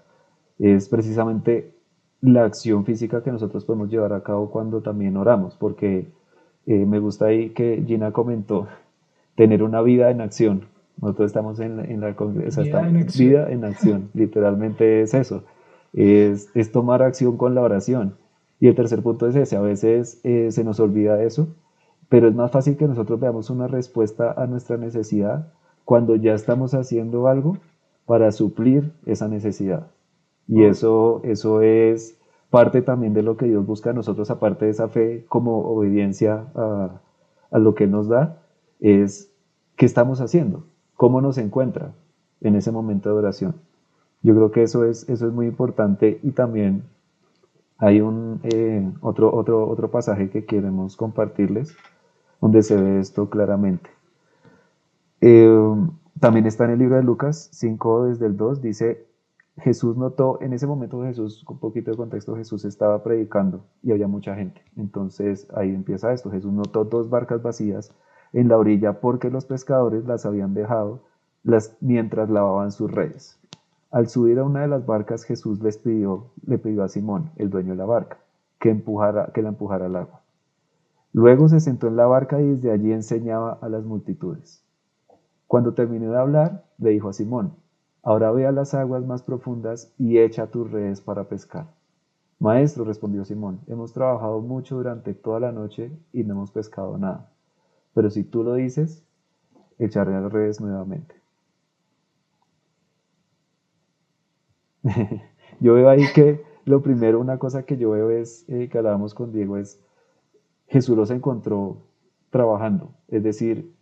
[0.58, 1.72] es precisamente
[2.20, 6.08] la acción física que nosotros podemos llevar a cabo cuando también oramos, porque
[6.66, 8.66] eh, me gusta ahí que Gina comentó
[9.36, 10.66] tener una vida en acción.
[11.00, 15.44] Nosotros estamos en, en la vida, en vida en acción, literalmente es eso,
[15.94, 18.16] es, es tomar acción con la oración.
[18.60, 21.48] Y el tercer punto es ese, a veces eh, se nos olvida eso,
[22.10, 25.52] pero es más fácil que nosotros veamos una respuesta a nuestra necesidad
[25.84, 27.56] cuando ya estamos haciendo algo
[28.04, 29.86] para suplir esa necesidad.
[30.48, 32.18] Y eso, eso es
[32.50, 36.46] parte también de lo que Dios busca a nosotros, aparte de esa fe como obediencia
[36.56, 37.00] a,
[37.52, 38.42] a lo que nos da,
[38.80, 39.32] es
[39.76, 40.64] qué estamos haciendo,
[40.96, 41.92] cómo nos encuentra
[42.40, 43.54] en ese momento de oración.
[44.22, 46.82] Yo creo que eso es, eso es muy importante y también
[47.78, 51.76] hay un, eh, otro, otro, otro pasaje que queremos compartirles
[52.40, 53.90] donde se ve esto claramente.
[55.20, 55.74] Eh,
[56.18, 59.06] también está en el libro de Lucas 5 desde el 2, dice,
[59.58, 64.08] Jesús notó, en ese momento Jesús, un poquito de contexto, Jesús estaba predicando y había
[64.08, 64.62] mucha gente.
[64.76, 67.94] Entonces ahí empieza esto, Jesús notó dos barcas vacías
[68.32, 71.02] en la orilla porque los pescadores las habían dejado
[71.42, 73.38] las, mientras lavaban sus redes.
[73.90, 77.50] Al subir a una de las barcas, Jesús les pidió, le pidió a Simón, el
[77.50, 78.18] dueño de la barca,
[78.60, 80.19] que, empujara, que la empujara al agua.
[81.12, 84.62] Luego se sentó en la barca y desde allí enseñaba a las multitudes.
[85.46, 87.54] Cuando terminó de hablar, le dijo a Simón,
[88.02, 91.66] ahora ve a las aguas más profundas y echa tus redes para pescar.
[92.38, 97.28] Maestro, respondió Simón, hemos trabajado mucho durante toda la noche y no hemos pescado nada.
[97.92, 99.02] Pero si tú lo dices,
[99.78, 101.16] echaré las redes nuevamente.
[105.60, 109.12] yo veo ahí que lo primero, una cosa que yo veo es, eh, que hablábamos
[109.12, 109.80] con Diego, es
[110.70, 111.76] Jesús los encontró
[112.30, 112.92] trabajando.
[113.08, 113.74] Es decir,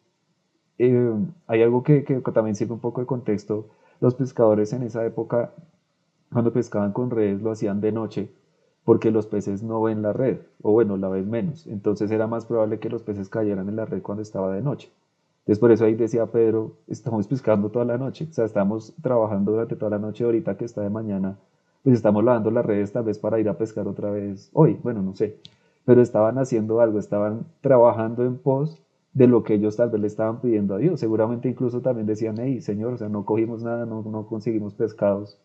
[0.79, 1.15] eh,
[1.47, 3.69] hay algo que, que, también sirve un poco de contexto.
[4.01, 5.53] Los pescadores en esa época,
[6.33, 8.33] cuando pescaban con redes, lo hacían de noche
[8.85, 11.67] porque los peces no ven la red, o bueno, la ven menos.
[11.67, 14.91] Entonces era más probable que los peces cayeran en la red cuando estaba de noche.
[15.41, 19.53] Entonces por eso ahí decía Pedro, estamos pescando toda la noche, o sea, estamos trabajando
[19.53, 21.37] durante toda la noche, ahorita que está de mañana,
[21.83, 25.03] pues estamos lavando las redes tal vez para ir a pescar otra vez hoy, bueno,
[25.03, 25.37] no sé,
[25.89, 28.83] pero estaban haciendo algo, estaban trabajando en pos
[29.15, 31.01] de lo que ellos tal vez le estaban pidiendo a Dios.
[31.01, 35.41] Seguramente incluso también decían, hey, Señor, o sea, no cogimos nada, no, no conseguimos pescados,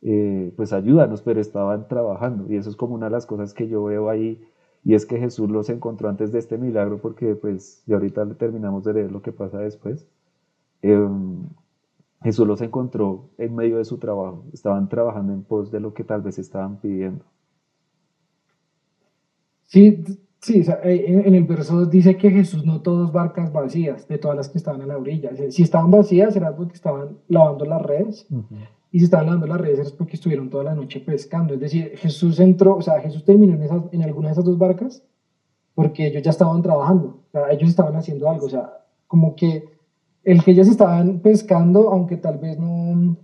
[0.00, 2.50] eh, pues ayúdanos, pero estaban trabajando.
[2.50, 4.42] Y eso es como una de las cosas que yo veo ahí
[4.84, 8.84] y es que Jesús los encontró antes de este milagro, porque pues ya ahorita terminamos
[8.84, 10.08] de leer lo que pasa después.
[10.80, 11.44] Em,
[12.22, 16.04] Jesús los encontró en medio de su trabajo, estaban trabajando en pos de lo que
[16.04, 17.22] tal vez estaban pidiendo.
[19.66, 20.04] Sí,
[20.40, 24.58] sí, en el verso dice que Jesús no dos barcas vacías de todas las que
[24.58, 25.30] estaban a la orilla.
[25.50, 28.26] Si estaban vacías era porque estaban lavando las redes
[28.92, 31.54] y se estaban dando las redes porque estuvieron toda la noche pescando.
[31.54, 34.58] Es decir, Jesús entró, o sea, Jesús terminó en, esas, en alguna de esas dos
[34.58, 35.02] barcas
[35.74, 39.64] porque ellos ya estaban trabajando, o sea, ellos estaban haciendo algo, o sea, como que
[40.22, 43.18] el que ellos estaban pescando, aunque tal vez no, no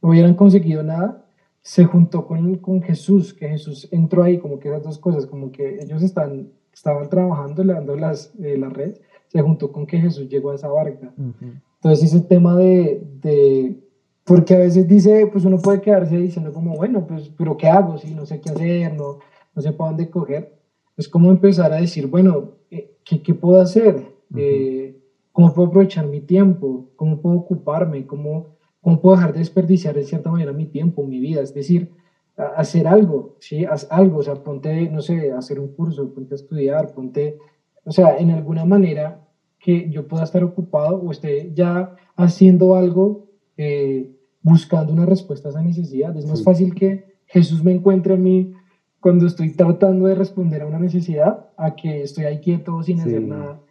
[0.00, 1.23] hubieran conseguido nada,
[1.64, 5.50] se juntó con, con Jesús, que Jesús entró ahí, como que esas dos cosas, como
[5.50, 8.96] que ellos están, estaban trabajando, le dando las, eh, la red,
[9.28, 11.14] se juntó con que Jesús llegó a esa barca.
[11.16, 13.80] Entonces ese tema de, de
[14.24, 17.96] porque a veces dice, pues uno puede quedarse diciendo como, bueno, pues, pero ¿qué hago?
[17.96, 19.20] Si no sé qué hacer, no,
[19.54, 20.60] no sé para dónde coger.
[20.98, 24.04] Es como empezar a decir, bueno, eh, ¿qué, puedo hacer?
[24.36, 25.00] Eh,
[25.32, 26.90] ¿Cómo puedo aprovechar mi tiempo?
[26.96, 28.06] ¿Cómo puedo ocuparme?
[28.06, 28.53] ¿Cómo,
[28.84, 31.40] ¿Cómo puedo dejar de desperdiciar de cierta manera mi tiempo, mi vida?
[31.40, 31.90] Es decir,
[32.36, 33.64] hacer algo, ¿sí?
[33.64, 37.38] Haz algo, o sea, ponte, no sé, hacer un curso, ponte a estudiar, ponte,
[37.82, 39.26] o sea, en alguna manera
[39.58, 44.10] que yo pueda estar ocupado o esté ya haciendo algo eh,
[44.42, 46.14] buscando una respuesta a esa necesidad.
[46.14, 48.52] Es más fácil que Jesús me encuentre a mí
[49.00, 53.22] cuando estoy tratando de responder a una necesidad a que estoy ahí quieto sin hacer
[53.22, 53.62] nada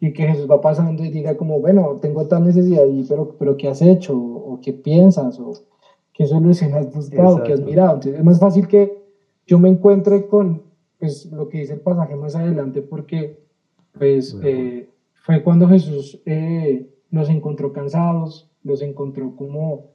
[0.00, 3.56] y que Jesús va pasando y diga como, bueno, tengo tal necesidad, y, pero, pero
[3.58, 4.14] ¿qué has hecho?
[4.60, 5.40] ¿O qué piensas?
[5.40, 5.52] ¿O
[6.12, 7.42] qué solución has buscado?
[7.42, 7.94] ¿Qué has mirado?
[7.94, 9.02] Entonces es más fácil que
[9.46, 10.62] yo me encuentre con
[10.98, 13.42] pues, lo que dice el pasaje más adelante porque
[13.98, 19.92] pues eh, fue cuando Jesús eh, los encontró cansados, los encontró como,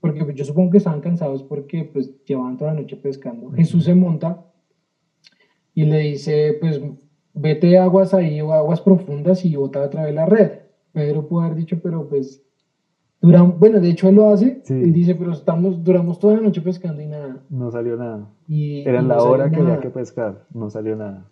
[0.00, 3.50] porque yo supongo que estaban cansados porque pues llevaban toda la noche pescando.
[3.50, 4.46] Jesús se monta
[5.74, 6.80] y le dice, pues
[7.34, 10.50] vete aguas ahí o aguas profundas y bota a través de la red.
[10.92, 12.42] Pedro pudo haber dicho, pero pues,
[13.24, 16.60] duramos, bueno, de hecho él lo hace, él dice, pero estamos, duramos toda la noche
[16.60, 17.42] pescando y nada.
[17.48, 18.28] No salió nada.
[18.46, 21.26] Y, Era la hora que había que pescar, no salió nada.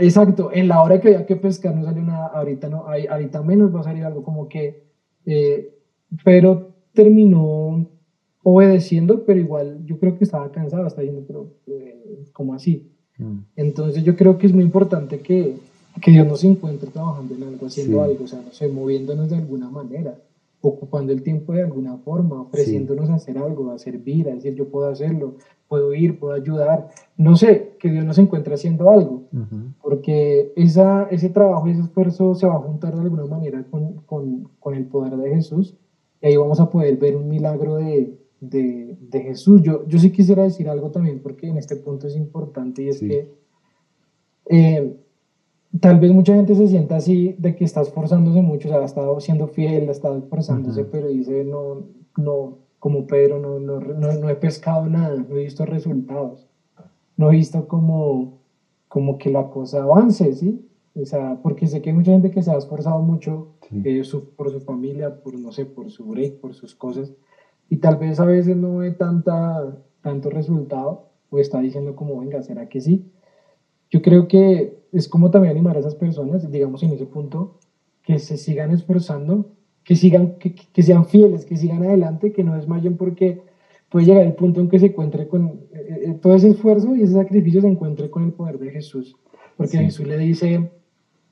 [0.00, 3.74] Exacto, en la hora que había que pescar no salió nada, ahorita no, ahorita menos
[3.74, 4.82] va a salir algo como que,
[5.24, 5.72] eh,
[6.24, 7.86] pero terminó
[8.42, 12.92] obedeciendo, pero igual yo creo que estaba cansado, está diciendo, pero eh, ¿cómo así?
[13.18, 13.38] Mm.
[13.54, 15.54] Entonces yo creo que es muy importante que,
[16.00, 19.36] que Dios nos encuentre trabajando en algo, haciendo algo, o sea, no sé, moviéndonos de
[19.36, 20.18] alguna manera,
[20.68, 24.68] ocupando el tiempo de alguna forma, ofreciéndonos a hacer algo, a servir, a decir yo
[24.68, 25.36] puedo hacerlo,
[25.68, 29.24] puedo ir, puedo ayudar, no sé, que Dios nos encuentre haciendo algo,
[29.82, 33.94] porque esa, ese trabajo y ese esfuerzo se va a juntar de alguna manera con,
[34.06, 35.76] con, con el poder de Jesús
[36.20, 39.62] y ahí vamos a poder ver un milagro de, de, de, Jesús.
[39.62, 43.00] Yo, yo sí quisiera decir algo también porque en este punto es importante y es
[43.00, 43.32] que
[44.48, 44.96] eh,
[45.80, 48.84] tal vez mucha gente se sienta así de que está esforzándose mucho, o sea, ha
[48.84, 51.86] estado siendo fiel, ha estado esforzándose, pero dice, no,
[52.16, 56.46] no, como Pedro, no, no, no, he pescado nada, no he visto resultados,
[57.16, 58.38] no he visto como,
[58.88, 60.62] como que la cosa avance, ¿sí?
[60.94, 64.02] O sea, porque sé que hay mucha gente que se ha esforzado mucho eh,
[64.36, 67.12] por su familia, por, no sé, por su break, por sus cosas,
[67.68, 72.40] y tal vez a veces no ve tanta, tanto resultado, o está diciendo como, venga,
[72.42, 73.10] ¿será que sí?
[73.90, 77.58] Yo creo que es como también animar a esas personas, digamos en ese punto,
[78.02, 79.52] que se sigan esforzando,
[79.84, 83.42] que, sigan, que, que sean fieles, que sigan adelante, que no desmayen porque
[83.88, 87.02] puede llegar el punto en que se encuentre con eh, eh, todo ese esfuerzo y
[87.02, 89.16] ese sacrificio se encuentre con el poder de Jesús.
[89.56, 90.70] Porque Jesús le dice,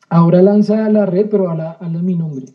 [0.09, 2.47] ahora lanza la red, pero ahora hazlo en mi nombre.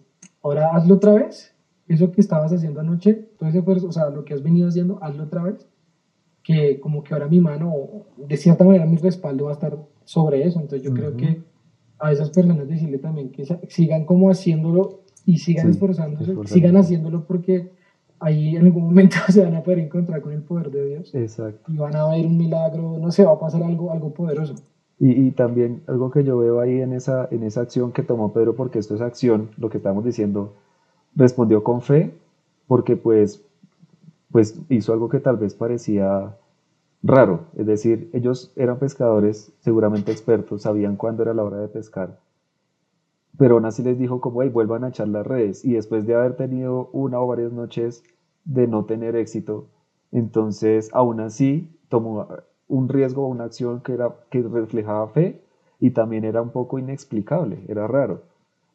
[0.42, 1.54] Ahora hazlo otra vez
[1.90, 5.00] eso que estabas haciendo anoche, todo ese esfuerzo, o sea, lo que has venido haciendo,
[5.02, 5.68] hazlo otra vez,
[6.50, 7.76] que como que ahora mi mano,
[8.18, 11.44] de cierta manera mi respaldo va a estar sobre eso, entonces yo creo que
[12.00, 17.70] a esas personas decirle también que sigan como haciéndolo y sigan esforzándose, sigan haciéndolo porque
[18.20, 21.14] ahí en algún momento se van a poder encontrar con el poder de Dios.
[21.14, 21.72] Exacto.
[21.72, 24.56] Y van a ver un milagro, no sé, va a pasar algo, algo poderoso.
[24.98, 28.34] Y, y, también algo que yo veo ahí en esa, en esa acción que tomó
[28.34, 30.56] Pedro, porque esto es acción, lo que estamos diciendo,
[31.16, 32.12] respondió con fe
[32.66, 33.46] porque pues,
[34.32, 36.38] pues hizo algo que tal vez parecía
[37.02, 42.20] raro, es decir, ellos eran pescadores seguramente expertos, sabían cuándo era la hora de pescar,
[43.38, 46.16] pero aún así les dijo como, hey, vuelvan a echar las redes y después de
[46.16, 48.04] haber tenido una o varias noches
[48.44, 49.68] de no tener éxito,
[50.12, 52.28] entonces aún así tomó
[52.68, 55.42] un riesgo, una acción que, era, que reflejaba fe
[55.80, 58.24] y también era un poco inexplicable, era raro.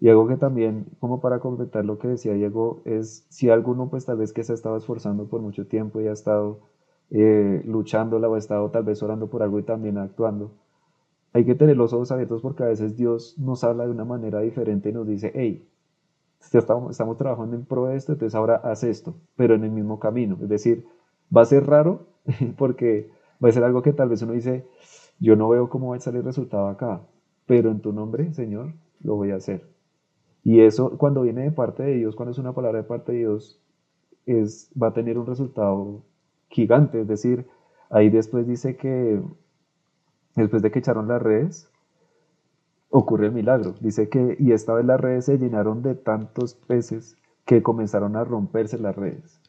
[0.04, 4.04] Y algo que también, como para completar lo que decía Diego, es si alguno pues
[4.04, 6.60] tal vez que se ha estado esforzando por mucho tiempo y ha estado
[7.08, 10.52] eh, luchando o ha estado tal vez orando por algo y también actuando,
[11.32, 14.40] hay que tener los ojos abiertos porque a veces Dios nos habla de una manera
[14.40, 15.66] diferente y nos dice, hey,
[16.52, 20.00] estamos, estamos trabajando en pro de esto, entonces ahora haz esto, pero en el mismo
[20.00, 20.36] camino.
[20.42, 20.86] Es decir,
[21.34, 22.08] va a ser raro
[22.58, 23.08] porque
[23.42, 24.66] va a ser algo que tal vez uno dice,
[25.18, 27.00] yo no veo cómo va a salir el resultado acá,
[27.46, 29.73] pero en tu nombre, Señor, lo voy a hacer.
[30.44, 33.18] Y eso cuando viene de parte de Dios, cuando es una palabra de parte de
[33.18, 33.60] Dios,
[34.26, 36.04] es, va a tener un resultado
[36.48, 37.00] gigante.
[37.00, 37.46] Es decir,
[37.90, 39.20] ahí después dice que
[40.36, 41.70] después de que echaron las redes,
[42.90, 43.74] ocurre el milagro.
[43.80, 48.24] Dice que, y esta vez las redes se llenaron de tantos peces que comenzaron a
[48.24, 49.40] romperse las redes.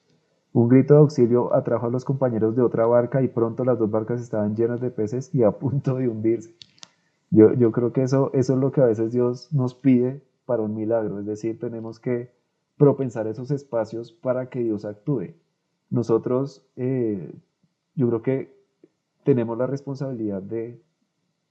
[0.54, 3.92] Un grito de auxilio atrajo a los compañeros de otra barca y pronto las dos
[3.92, 6.56] barcas estaban llenas de peces y a punto de hundirse.
[7.30, 10.62] Yo, yo creo que eso, eso es lo que a veces Dios nos pide para
[10.62, 12.32] un milagro, es decir, tenemos que
[12.78, 15.34] propensar esos espacios para que Dios actúe.
[15.90, 17.34] Nosotros, eh,
[17.96, 18.56] yo creo que
[19.24, 20.82] tenemos la responsabilidad de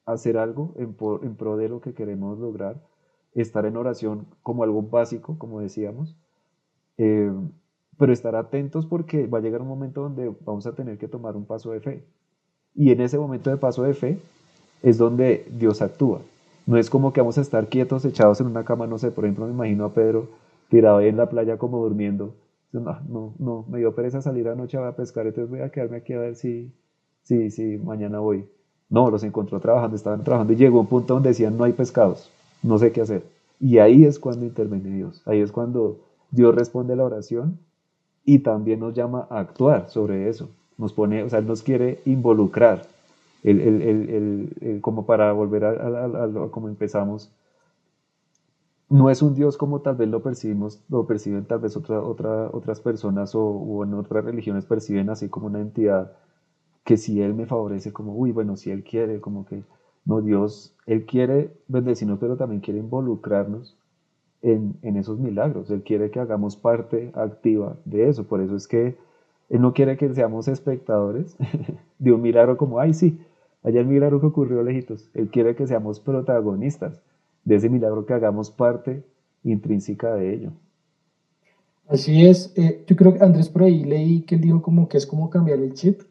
[0.07, 2.81] hacer algo en, pro de lo que queremos lograr,
[3.35, 6.17] estar en oración como algo básico, como decíamos,
[6.99, 7.33] eh,
[7.99, 11.37] pero estar atentos porque va a llegar un momento donde vamos a tener que tomar
[11.37, 12.05] un paso de fe.
[12.75, 14.19] Y en ese momento de paso de fe
[14.83, 16.21] es donde Dios actúa.
[16.67, 19.25] No es como que vamos a estar quietos, echados en una cama, no sé, por
[19.25, 20.29] ejemplo, me imagino a Pedro
[20.69, 22.35] tirado ahí en la playa como durmiendo.
[22.73, 26.12] No, no, no, me dio pereza salir anoche a pescar, entonces voy a quedarme aquí
[26.12, 26.73] a ver si,
[27.23, 28.47] si, si mañana voy.
[28.91, 32.31] No, los encontró trabajando, estaban trabajando y llegó un punto donde decían no hay pescados,
[32.62, 33.23] no sé qué hacer.
[33.61, 36.01] Y ahí es cuando interviene Dios, ahí es cuando
[36.31, 37.59] Dios responde a la oración
[38.25, 40.49] y también nos llama a actuar sobre eso.
[40.77, 42.83] Nos pone, o sea, nos quiere involucrar,
[43.45, 47.33] el, el, el, como para volver a, a, como empezamos.
[48.91, 52.51] No es un Dios como tal vez lo percibimos, lo perciben tal vez otra, otra,
[52.53, 56.13] otras personas o, o en otras religiones perciben así como una entidad
[56.85, 59.63] que si Él me favorece, como, uy, bueno, si Él quiere, como que,
[60.05, 63.77] no, Dios, Él quiere bendecirnos, pero también quiere involucrarnos
[64.43, 65.71] en, en, esos milagros.
[65.71, 68.25] Él quiere que hagamos parte activa de eso.
[68.25, 68.97] Por eso es que
[69.49, 71.37] Él no quiere que seamos espectadores
[71.99, 73.19] de un milagro como, ay, sí,
[73.65, 75.11] allá el milagro que ocurrió lejitos.
[75.15, 77.03] Él quiere que seamos protagonistas
[77.45, 79.05] de ese milagro, que hagamos parte
[79.43, 80.53] intrínseca de ello.
[81.89, 82.53] Así es.
[82.57, 85.29] Eh, yo creo que Andrés por ahí leí que él dijo como que es como
[85.29, 86.03] cambiar el chip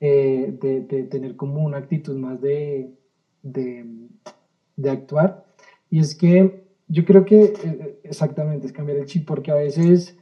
[0.00, 2.94] eh, de, tener como una actitud más de,
[3.42, 5.44] de, actuar.
[5.90, 10.16] Y es que yo creo que eh, exactamente es cambiar el chip, porque a veces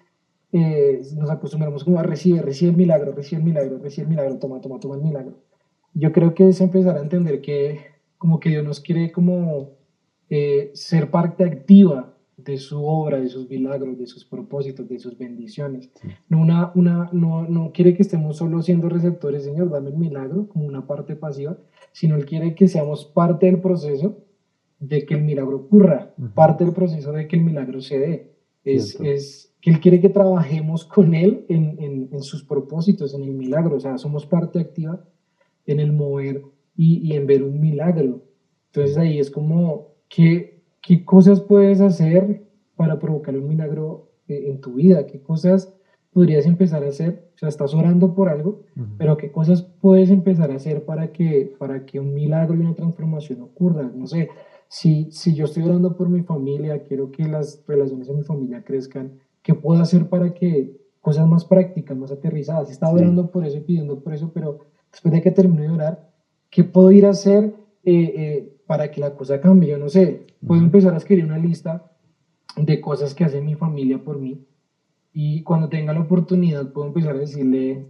[0.52, 4.38] eh, nos acostumbramos como a recibir, recibe el milagro, recibe el milagro, recibe el milagro,
[4.38, 5.34] toma, toma, toma el milagro.
[5.94, 7.80] Yo creo que es empezar a entender que
[8.18, 9.70] como que Dios nos quiere como
[10.74, 15.90] ser parte activa de su obra, de sus milagros, de sus propósitos, de sus bendiciones.
[16.28, 20.48] No, una, una, no, no quiere que estemos solo siendo receptores, Señor, dame el milagro
[20.48, 21.58] como una parte pasiva,
[21.92, 24.18] sino Él quiere que seamos parte del proceso
[24.80, 28.32] de que el milagro ocurra, parte del proceso de que el milagro se dé.
[28.64, 33.22] Es, es, que Él quiere que trabajemos con Él en, en, en, sus propósitos, en
[33.22, 35.04] el milagro, o sea, somos parte activa
[35.66, 36.42] en el mover
[36.76, 38.22] y, y en ver un milagro.
[38.66, 40.52] Entonces ahí es como que
[40.82, 42.42] ¿Qué cosas puedes hacer
[42.74, 45.06] para provocar un milagro eh, en tu vida?
[45.06, 45.72] ¿Qué cosas
[46.12, 47.30] podrías empezar a hacer?
[47.36, 48.64] O sea, estás orando por algo,
[48.98, 52.74] pero ¿qué cosas puedes empezar a hacer para que, para que un milagro y una
[52.74, 53.92] transformación ocurra?
[53.94, 54.28] No sé,
[54.66, 58.64] si, si yo estoy orando por mi familia, quiero que las relaciones en mi familia
[58.64, 62.70] crezcan, ¿qué puedo hacer para que cosas más prácticas, más aterrizadas?
[62.70, 64.58] Estaba orando por eso y pidiendo por eso, pero
[64.92, 66.12] después de que termine de orar,
[66.50, 67.54] ¿qué puedo ir a hacer?
[67.84, 69.70] Eh, eh, para que la cosa cambie.
[69.70, 71.90] Yo no sé, puedo empezar a escribir una lista
[72.56, 74.46] de cosas que hace mi familia por mí
[75.12, 77.86] y cuando tenga la oportunidad puedo empezar a decirle,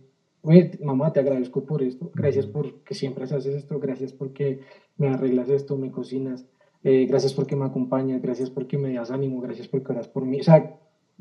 [0.83, 4.61] mamá, te agradezco por esto, gracias porque siempre haces esto, gracias porque
[4.97, 6.47] me arreglas esto, me cocinas,
[6.83, 10.41] eh, gracias porque me acompañas, gracias porque me das ánimo, gracias porque oras por mí.
[10.41, 10.77] O sea,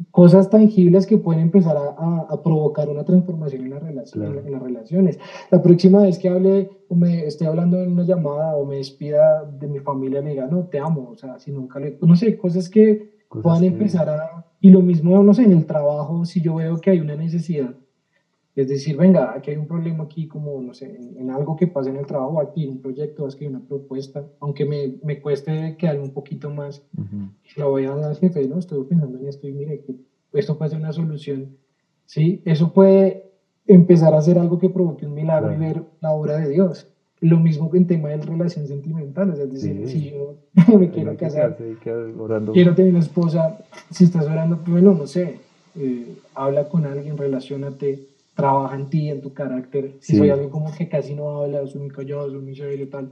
[0.10, 4.62] cosas tangibles que pueden empezar a, a, provocar una transformación en, la relación, en, las
[4.62, 5.20] relaciones.
[5.52, 9.44] La próxima vez que hable o me esté hablando en una llamada o me despida
[9.46, 12.38] de mi familia, me diga, no, te amo, o sea, si nunca le, no sé,
[12.38, 16.56] cosas que puedan empezar a, y lo mismo, no sé, en el trabajo, si yo
[16.56, 17.76] veo que hay una necesidad,
[18.56, 21.90] es decir, venga, aquí hay un problema aquí, como, no sé, en, algo que pasa
[21.90, 25.22] en el trabajo, aquí, en un proyecto, es que hay una propuesta, aunque me, me
[25.22, 26.84] cueste quedar un poquito más,
[27.56, 29.96] la voy a dar al jefe, no, estoy pensando en esto y mire, que
[30.34, 31.58] esto puede ser una solución,
[32.06, 32.42] ¿sí?
[32.44, 33.32] Eso puede
[33.68, 36.88] empezar a ser algo que provoque un milagro y ver la obra de Dios.
[37.22, 40.38] Lo mismo en tema de relación sentimental, es decir, si yo
[40.78, 41.56] me quiero casar,
[42.52, 43.60] quiero tener una esposa,
[43.92, 45.38] si estás orando, bueno, no sé,
[45.76, 48.11] eh, habla con alguien, relacionate,
[48.42, 49.96] trabaja en ti, en tu carácter.
[50.00, 53.12] Si soy alguien como que casi no habla, soy muy callado, soy muy serio, tal.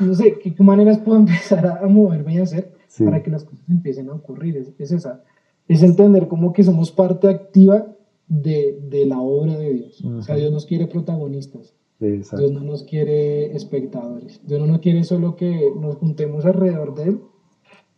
[0.00, 4.08] No sé, ¿qué, maneras puedo empezar a, moverme y hacer para que las cosas empiecen
[4.08, 4.56] a ocurrir?
[4.78, 5.22] Es, esa.
[5.68, 7.86] Es entender como que somos parte activa
[8.28, 10.04] de, de la obra de Dios.
[10.04, 11.74] O sea, Dios nos quiere protagonistas.
[11.98, 14.40] Dios no nos quiere espectadores.
[14.46, 17.20] Dios no nos quiere solo que nos juntemos alrededor de Él,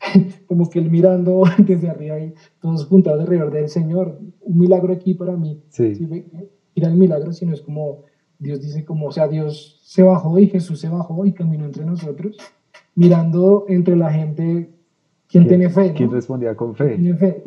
[0.47, 4.21] como que Él mirando desde arriba y todos juntados alrededor del Señor.
[4.41, 5.61] Un milagro aquí para mí.
[5.71, 5.95] Sí.
[6.79, 8.05] Mira el milagro, sino es como
[8.39, 11.85] Dios dice, como, o sea, Dios se bajó y Jesús se bajó y caminó entre
[11.85, 12.37] nosotros,
[12.95, 14.71] mirando entre la gente
[15.29, 15.93] quién tiene fe.
[15.93, 16.95] ¿Quién respondía con fe?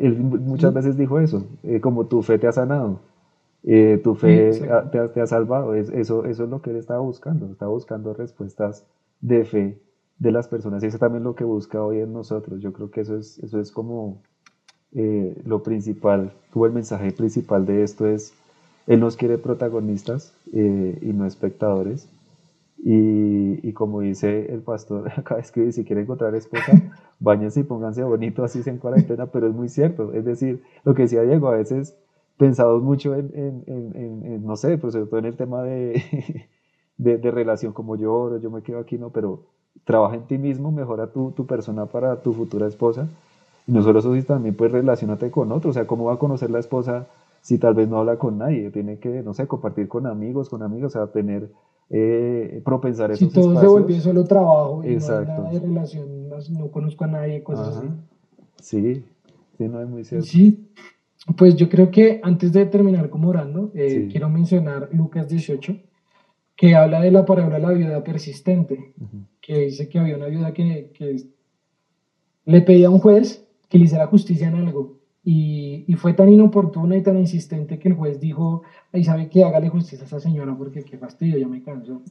[0.00, 3.00] Él muchas veces dijo eso, eh, como tu fe te ha sanado.
[3.64, 5.74] Eh, tu fe te, ha, te, ha, salvado.
[5.74, 7.50] Es, eso, eso es lo que él estaba buscando.
[7.50, 8.84] Estaba buscando respuestas
[9.22, 9.78] de fe
[10.18, 10.82] de las personas.
[10.82, 12.60] Y eso también es lo que busca hoy en nosotros.
[12.60, 14.20] Yo creo que eso es, eso es como
[14.94, 18.34] eh, lo principal, como el mensaje principal de esto es,
[18.86, 22.08] Él nos quiere protagonistas eh, y no espectadores.
[22.84, 26.72] Y, y, como dice el pastor, cada vez que si quiere encontrar esposa,
[27.20, 30.12] bañense y pónganse bonito, así se en cuarentena, pero es muy cierto.
[30.12, 31.96] Es decir, lo que decía Diego, a veces
[32.36, 36.02] pensamos mucho en, en, en, no sé, pero sobre todo en el tema de,
[36.96, 39.44] de, de, relación, como yo, yo me quedo aquí, no, pero
[39.84, 43.08] trabaja en ti mismo, mejora tu, tu persona para tu futura esposa.
[43.66, 46.18] Y no solo eso, sino también pues relacionate con otro, o sea, ¿cómo va a
[46.18, 47.06] conocer la esposa
[47.42, 48.70] si tal vez no habla con nadie?
[48.70, 51.50] Tiene que, no sé, compartir con amigos, con amigos, o sea, tener,
[51.90, 56.28] eh, propensar esos Si todo se volvió solo trabajo y no hay nada de relación,
[56.28, 57.88] no, conozco a nadie, cosas así.
[58.60, 59.04] Sí,
[59.58, 60.24] sí, no es muy cierto.
[60.24, 60.68] Sí,
[61.36, 65.76] pues yo creo que antes de terminar como orando, eh, quiero mencionar Lucas 18,
[66.54, 68.94] que habla de la parábola de la viuda persistente,
[69.40, 71.16] que dice que había una viuda que, que
[72.44, 75.01] le pedía a un juez que le hiciera justicia en algo.
[75.24, 78.62] Y, y, fue tan inoportuna y tan insistente que el juez dijo,
[78.92, 82.02] ay, sabe que hágale justicia a esa señora porque qué fastidio, ya me canso.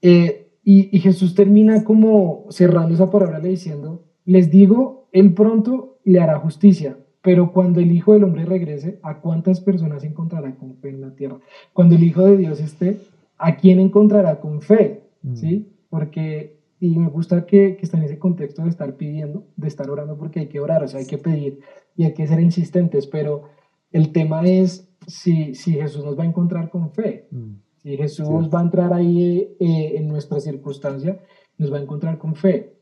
[0.00, 5.98] Eh, y, y, Jesús termina como cerrando esa palabra le diciendo, les digo, él pronto
[6.04, 10.76] le hará justicia, pero cuando el Hijo del Hombre regrese, ¿a cuántas personas encontrará con
[10.76, 11.38] fe en la tierra?
[11.72, 12.98] Cuando el Hijo de Dios esté,
[13.36, 15.02] ¿a quién encontrará con fe?
[15.22, 15.34] Mm.
[15.36, 15.68] ¿Sí?
[15.90, 19.90] Porque y me gusta que, que, está en ese contexto de estar pidiendo, de estar
[19.90, 21.60] orando, porque hay que orar, o sea, hay que pedir
[21.96, 23.44] y hay que ser insistentes, pero
[23.90, 27.54] el tema es si, si Jesús nos va a encontrar con fe, mm.
[27.82, 31.20] si Jesús va a entrar ahí eh, en nuestra circunstancia,
[31.56, 32.74] nos va a encontrar con fe.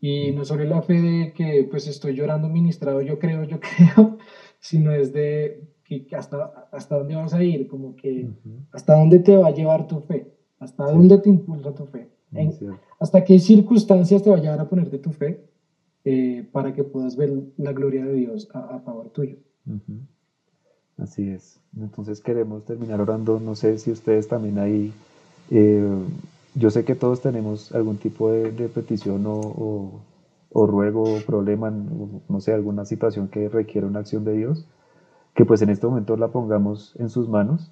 [0.00, 0.34] Y mm.
[0.36, 3.58] no solo la fe de que pues estoy llorando ministrado, yo creo, yo
[3.96, 4.18] creo,
[4.60, 8.28] sino es de que hasta, hasta dónde vas a ir, como que
[8.70, 12.08] hasta dónde te va a llevar tu fe, hasta dónde te impulsa tu fe
[12.98, 15.44] hasta qué circunstancias te va a llevar a ponerte tu fe
[16.04, 19.36] eh, para que puedas ver la gloria de Dios a, favor tuyo.
[20.96, 21.60] Así es.
[21.76, 23.40] Entonces queremos terminar orando.
[23.40, 24.92] No sé si ustedes también ahí,
[25.50, 25.88] eh,
[26.54, 30.00] yo sé que todos tenemos algún tipo de, petición o,
[30.50, 34.66] o, ruego o problema, no sé, alguna situación que requiere una acción de Dios,
[35.34, 37.70] que pues en este momento la pongamos en sus manos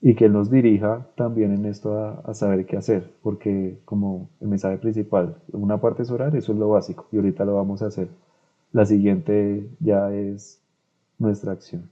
[0.00, 4.48] y que Él nos dirija también en esto a, saber qué hacer, porque como el
[4.48, 7.86] mensaje principal, una parte es orar, eso es lo básico, y ahorita lo vamos a
[7.86, 8.08] hacer.
[8.72, 10.60] La siguiente ya es
[11.18, 11.90] nuestra acción.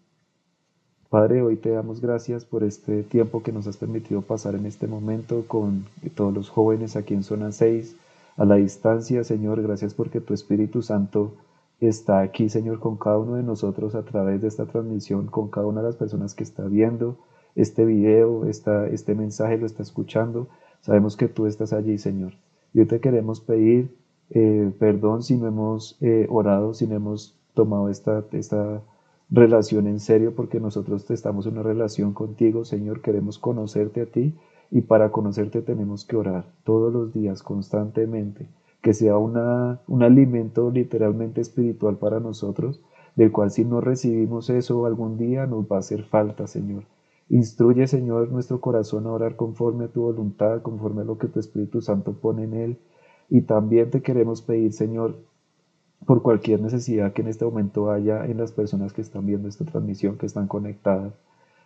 [1.09, 4.87] Padre, hoy te damos gracias por este tiempo que nos has permitido pasar en este
[4.87, 7.97] momento con todos los jóvenes aquí en Zona 6,
[8.37, 11.33] a la distancia, Señor, gracias porque tu Espíritu Santo
[11.81, 15.67] está aquí, Señor, con cada uno de nosotros a través de esta transmisión, con cada
[15.67, 17.17] una de las personas que está viendo,
[17.57, 20.49] este video, esta, este mensaje lo está escuchando,
[20.83, 22.35] sabemos que tú estás allí, Señor.
[22.73, 23.91] Y hoy te queremos pedir
[24.31, 28.83] eh, perdón si no hemos eh, orado, si no hemos tomado esta, esta
[29.31, 34.35] relación en serio, porque nosotros estamos en una relación contigo, Señor, queremos conocerte a ti
[34.71, 38.47] y para conocerte tenemos que orar todos los días, constantemente,
[38.83, 42.81] que sea una, un alimento literalmente espiritual para nosotros,
[43.15, 46.85] del cual si no recibimos eso algún día nos va a hacer falta, Señor.
[47.29, 51.41] Instruye, Señor, nuestro corazón a orar conforme a tu voluntad, conforme a lo que tu
[51.41, 52.79] Espíritu Santo pone en él.
[53.29, 55.17] Y también te queremos pedir, Señor,
[56.07, 59.65] por cualquier necesidad que en este momento haya en las personas que están viendo esta
[59.65, 61.15] transmisión, que están conectadas.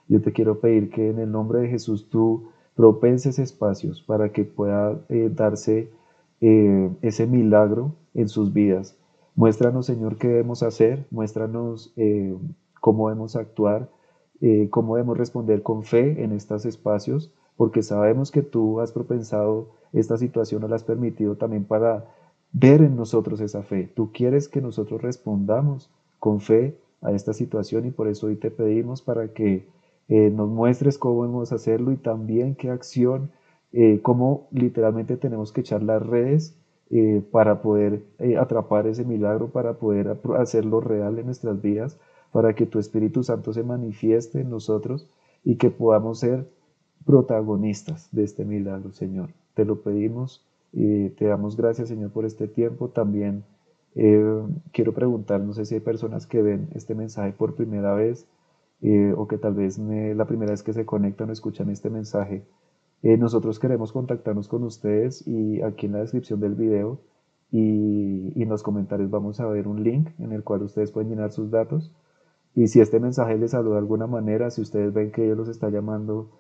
[0.09, 4.45] Yo te quiero pedir que en el nombre de Jesús tú propenses espacios para que
[4.45, 5.91] pueda eh, darse
[6.41, 8.97] eh, ese milagro en sus vidas.
[9.35, 12.35] Muéstranos, Señor, qué debemos hacer, muéstranos eh,
[12.81, 13.91] cómo debemos actuar
[14.43, 19.69] eh, cómo debemos responder con fe en estos espacios, porque sabemos que tú has propensado
[19.93, 22.07] esta situación o la has permitido también para
[22.53, 23.91] ver en nosotros esa fe.
[23.95, 28.51] Tú quieres que nosotros respondamos con fe a esta situación y por eso hoy te
[28.51, 29.67] pedimos para que
[30.09, 33.31] eh, nos muestres cómo debemos hacerlo y también qué acción,
[33.73, 36.57] eh, cómo literalmente tenemos que echar las redes
[37.31, 38.03] para poder
[38.37, 41.97] atrapar ese milagro, para poder hacerlo real en nuestras vidas
[42.33, 45.09] para que tu Espíritu Santo se manifieste en nosotros
[45.45, 46.47] y que podamos ser
[47.05, 49.31] protagonistas de este milagro, Señor.
[49.55, 52.89] Te lo pedimos y te damos gracias, Señor, por este tiempo.
[52.89, 53.45] También
[53.95, 58.27] eh, quiero preguntar, no sé si hay personas que ven este mensaje por primera vez
[58.83, 62.45] eh, o que tal vez la primera vez que se conectan o escuchan este mensaje.
[63.03, 67.01] Eh, nosotros queremos contactarnos con ustedes y aquí en la descripción del video
[67.51, 71.09] y, y en los comentarios vamos a ver un link en el cual ustedes pueden
[71.09, 71.91] llenar sus datos
[72.55, 75.49] y si este mensaje les saludó de alguna manera, si ustedes ven que Dios los
[75.49, 76.31] está llamando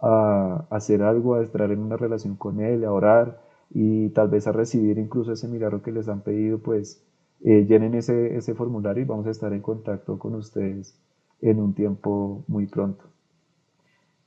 [0.00, 3.40] a, hacer algo, a estar en una relación con Él, a orar
[3.70, 7.04] y tal vez a recibir incluso ese milagro que les han pedido, pues
[7.42, 10.98] eh, llenen ese, ese formulario y vamos a estar en contacto con ustedes
[11.40, 13.04] en un tiempo muy pronto.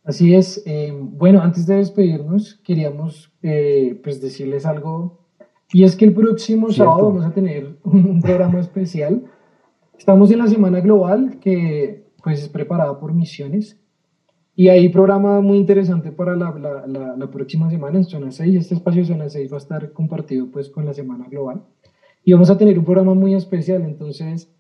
[0.04, 0.62] Así es.
[0.66, 5.20] Eh, bueno, antes de despedirnos, queríamos eh, pues decirles algo.
[5.72, 9.24] Y es que el próximo sábado vamos a tener un programa especial.
[9.98, 13.80] Estamos en la Semana Global, que pues es preparada por Misiones.
[14.56, 16.52] Y hay programa muy interesante para la,
[16.88, 18.56] la, la, próxima semana en Zona 6.
[18.56, 21.64] Este espacio de Zona 6 va a estar compartido pues con la Semana Global.
[22.24, 23.84] Y vamos a tener un programa muy especial.
[23.84, 24.54] Entonces,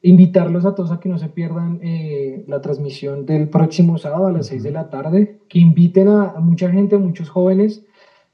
[0.00, 4.32] invitarlos a todos a que no se pierdan eh, la transmisión del próximo sábado a
[4.32, 7.84] las 6 de la tarde, que inviten a, mucha gente, a muchos jóvenes.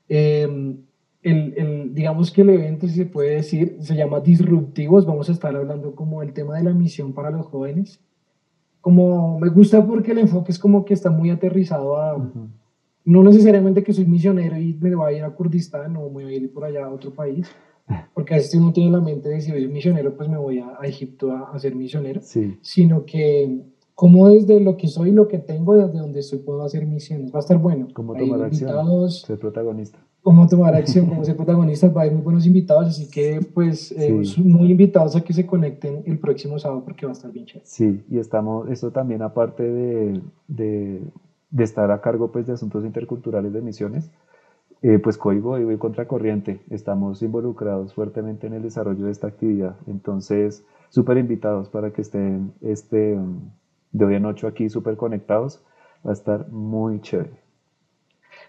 [0.09, 0.77] Eh,
[1.23, 5.07] el, el, digamos que el evento, si se puede decir, se llama Disruptivos.
[5.07, 8.01] Vamos a estar hablando como el tema de la misión para los jóvenes.
[8.81, 12.17] Como me gusta porque el enfoque es como que está muy aterrizado a,
[13.05, 16.35] no necesariamente que soy misionero y me voy a ir a Kurdistán o me voy
[16.35, 17.49] a ir por allá a otro país,
[18.15, 20.79] porque a veces uno tiene la mente de si soy misionero, pues me voy a,
[20.83, 22.21] Egipto a, ser misionero,
[22.61, 23.63] sino que
[23.95, 27.33] como desde lo que soy, lo que tengo, desde donde estoy, puedo hacer misiones.
[27.33, 27.89] Va a estar bueno.
[27.93, 29.99] Como tomar acción, ser protagonista.
[30.23, 33.93] Como tomar acción, como ser protagonista, va a haber muy buenos invitados, así que pues
[33.93, 37.45] eh, muy invitados a que se conecten el próximo sábado porque va a estar bien
[37.45, 37.67] chévere.
[37.67, 41.03] Sí, y estamos, esto también aparte de, de,
[41.51, 44.13] de estar a cargo pues de asuntos interculturales de misiones,
[44.83, 50.65] eh, pues Código y Contracorriente, estamos involucrados fuertemente en el desarrollo de esta actividad, entonces
[50.89, 53.19] súper invitados para que estén este
[53.93, 55.63] de hoy en ocho aquí súper conectados.
[56.05, 57.43] Va a estar muy chévere.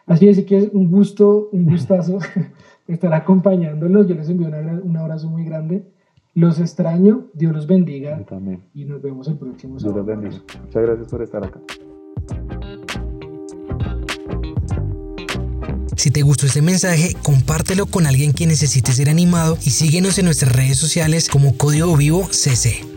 [0.06, 2.20] Así es, que es un gusto, un gustazo
[2.88, 4.08] estar acompañándolos.
[4.08, 5.84] Yo les envío un abrazo muy grande.
[6.36, 8.24] Los extraño, Dios los bendiga.
[8.26, 8.64] también.
[8.74, 10.04] Y nos vemos el próximo sábado.
[10.04, 10.44] Dios los bendiga.
[10.66, 11.60] Muchas gracias por estar acá.
[15.96, 20.26] Si te gustó este mensaje, compártelo con alguien que necesite ser animado y síguenos en
[20.26, 22.93] nuestras redes sociales como Código Vivo CC.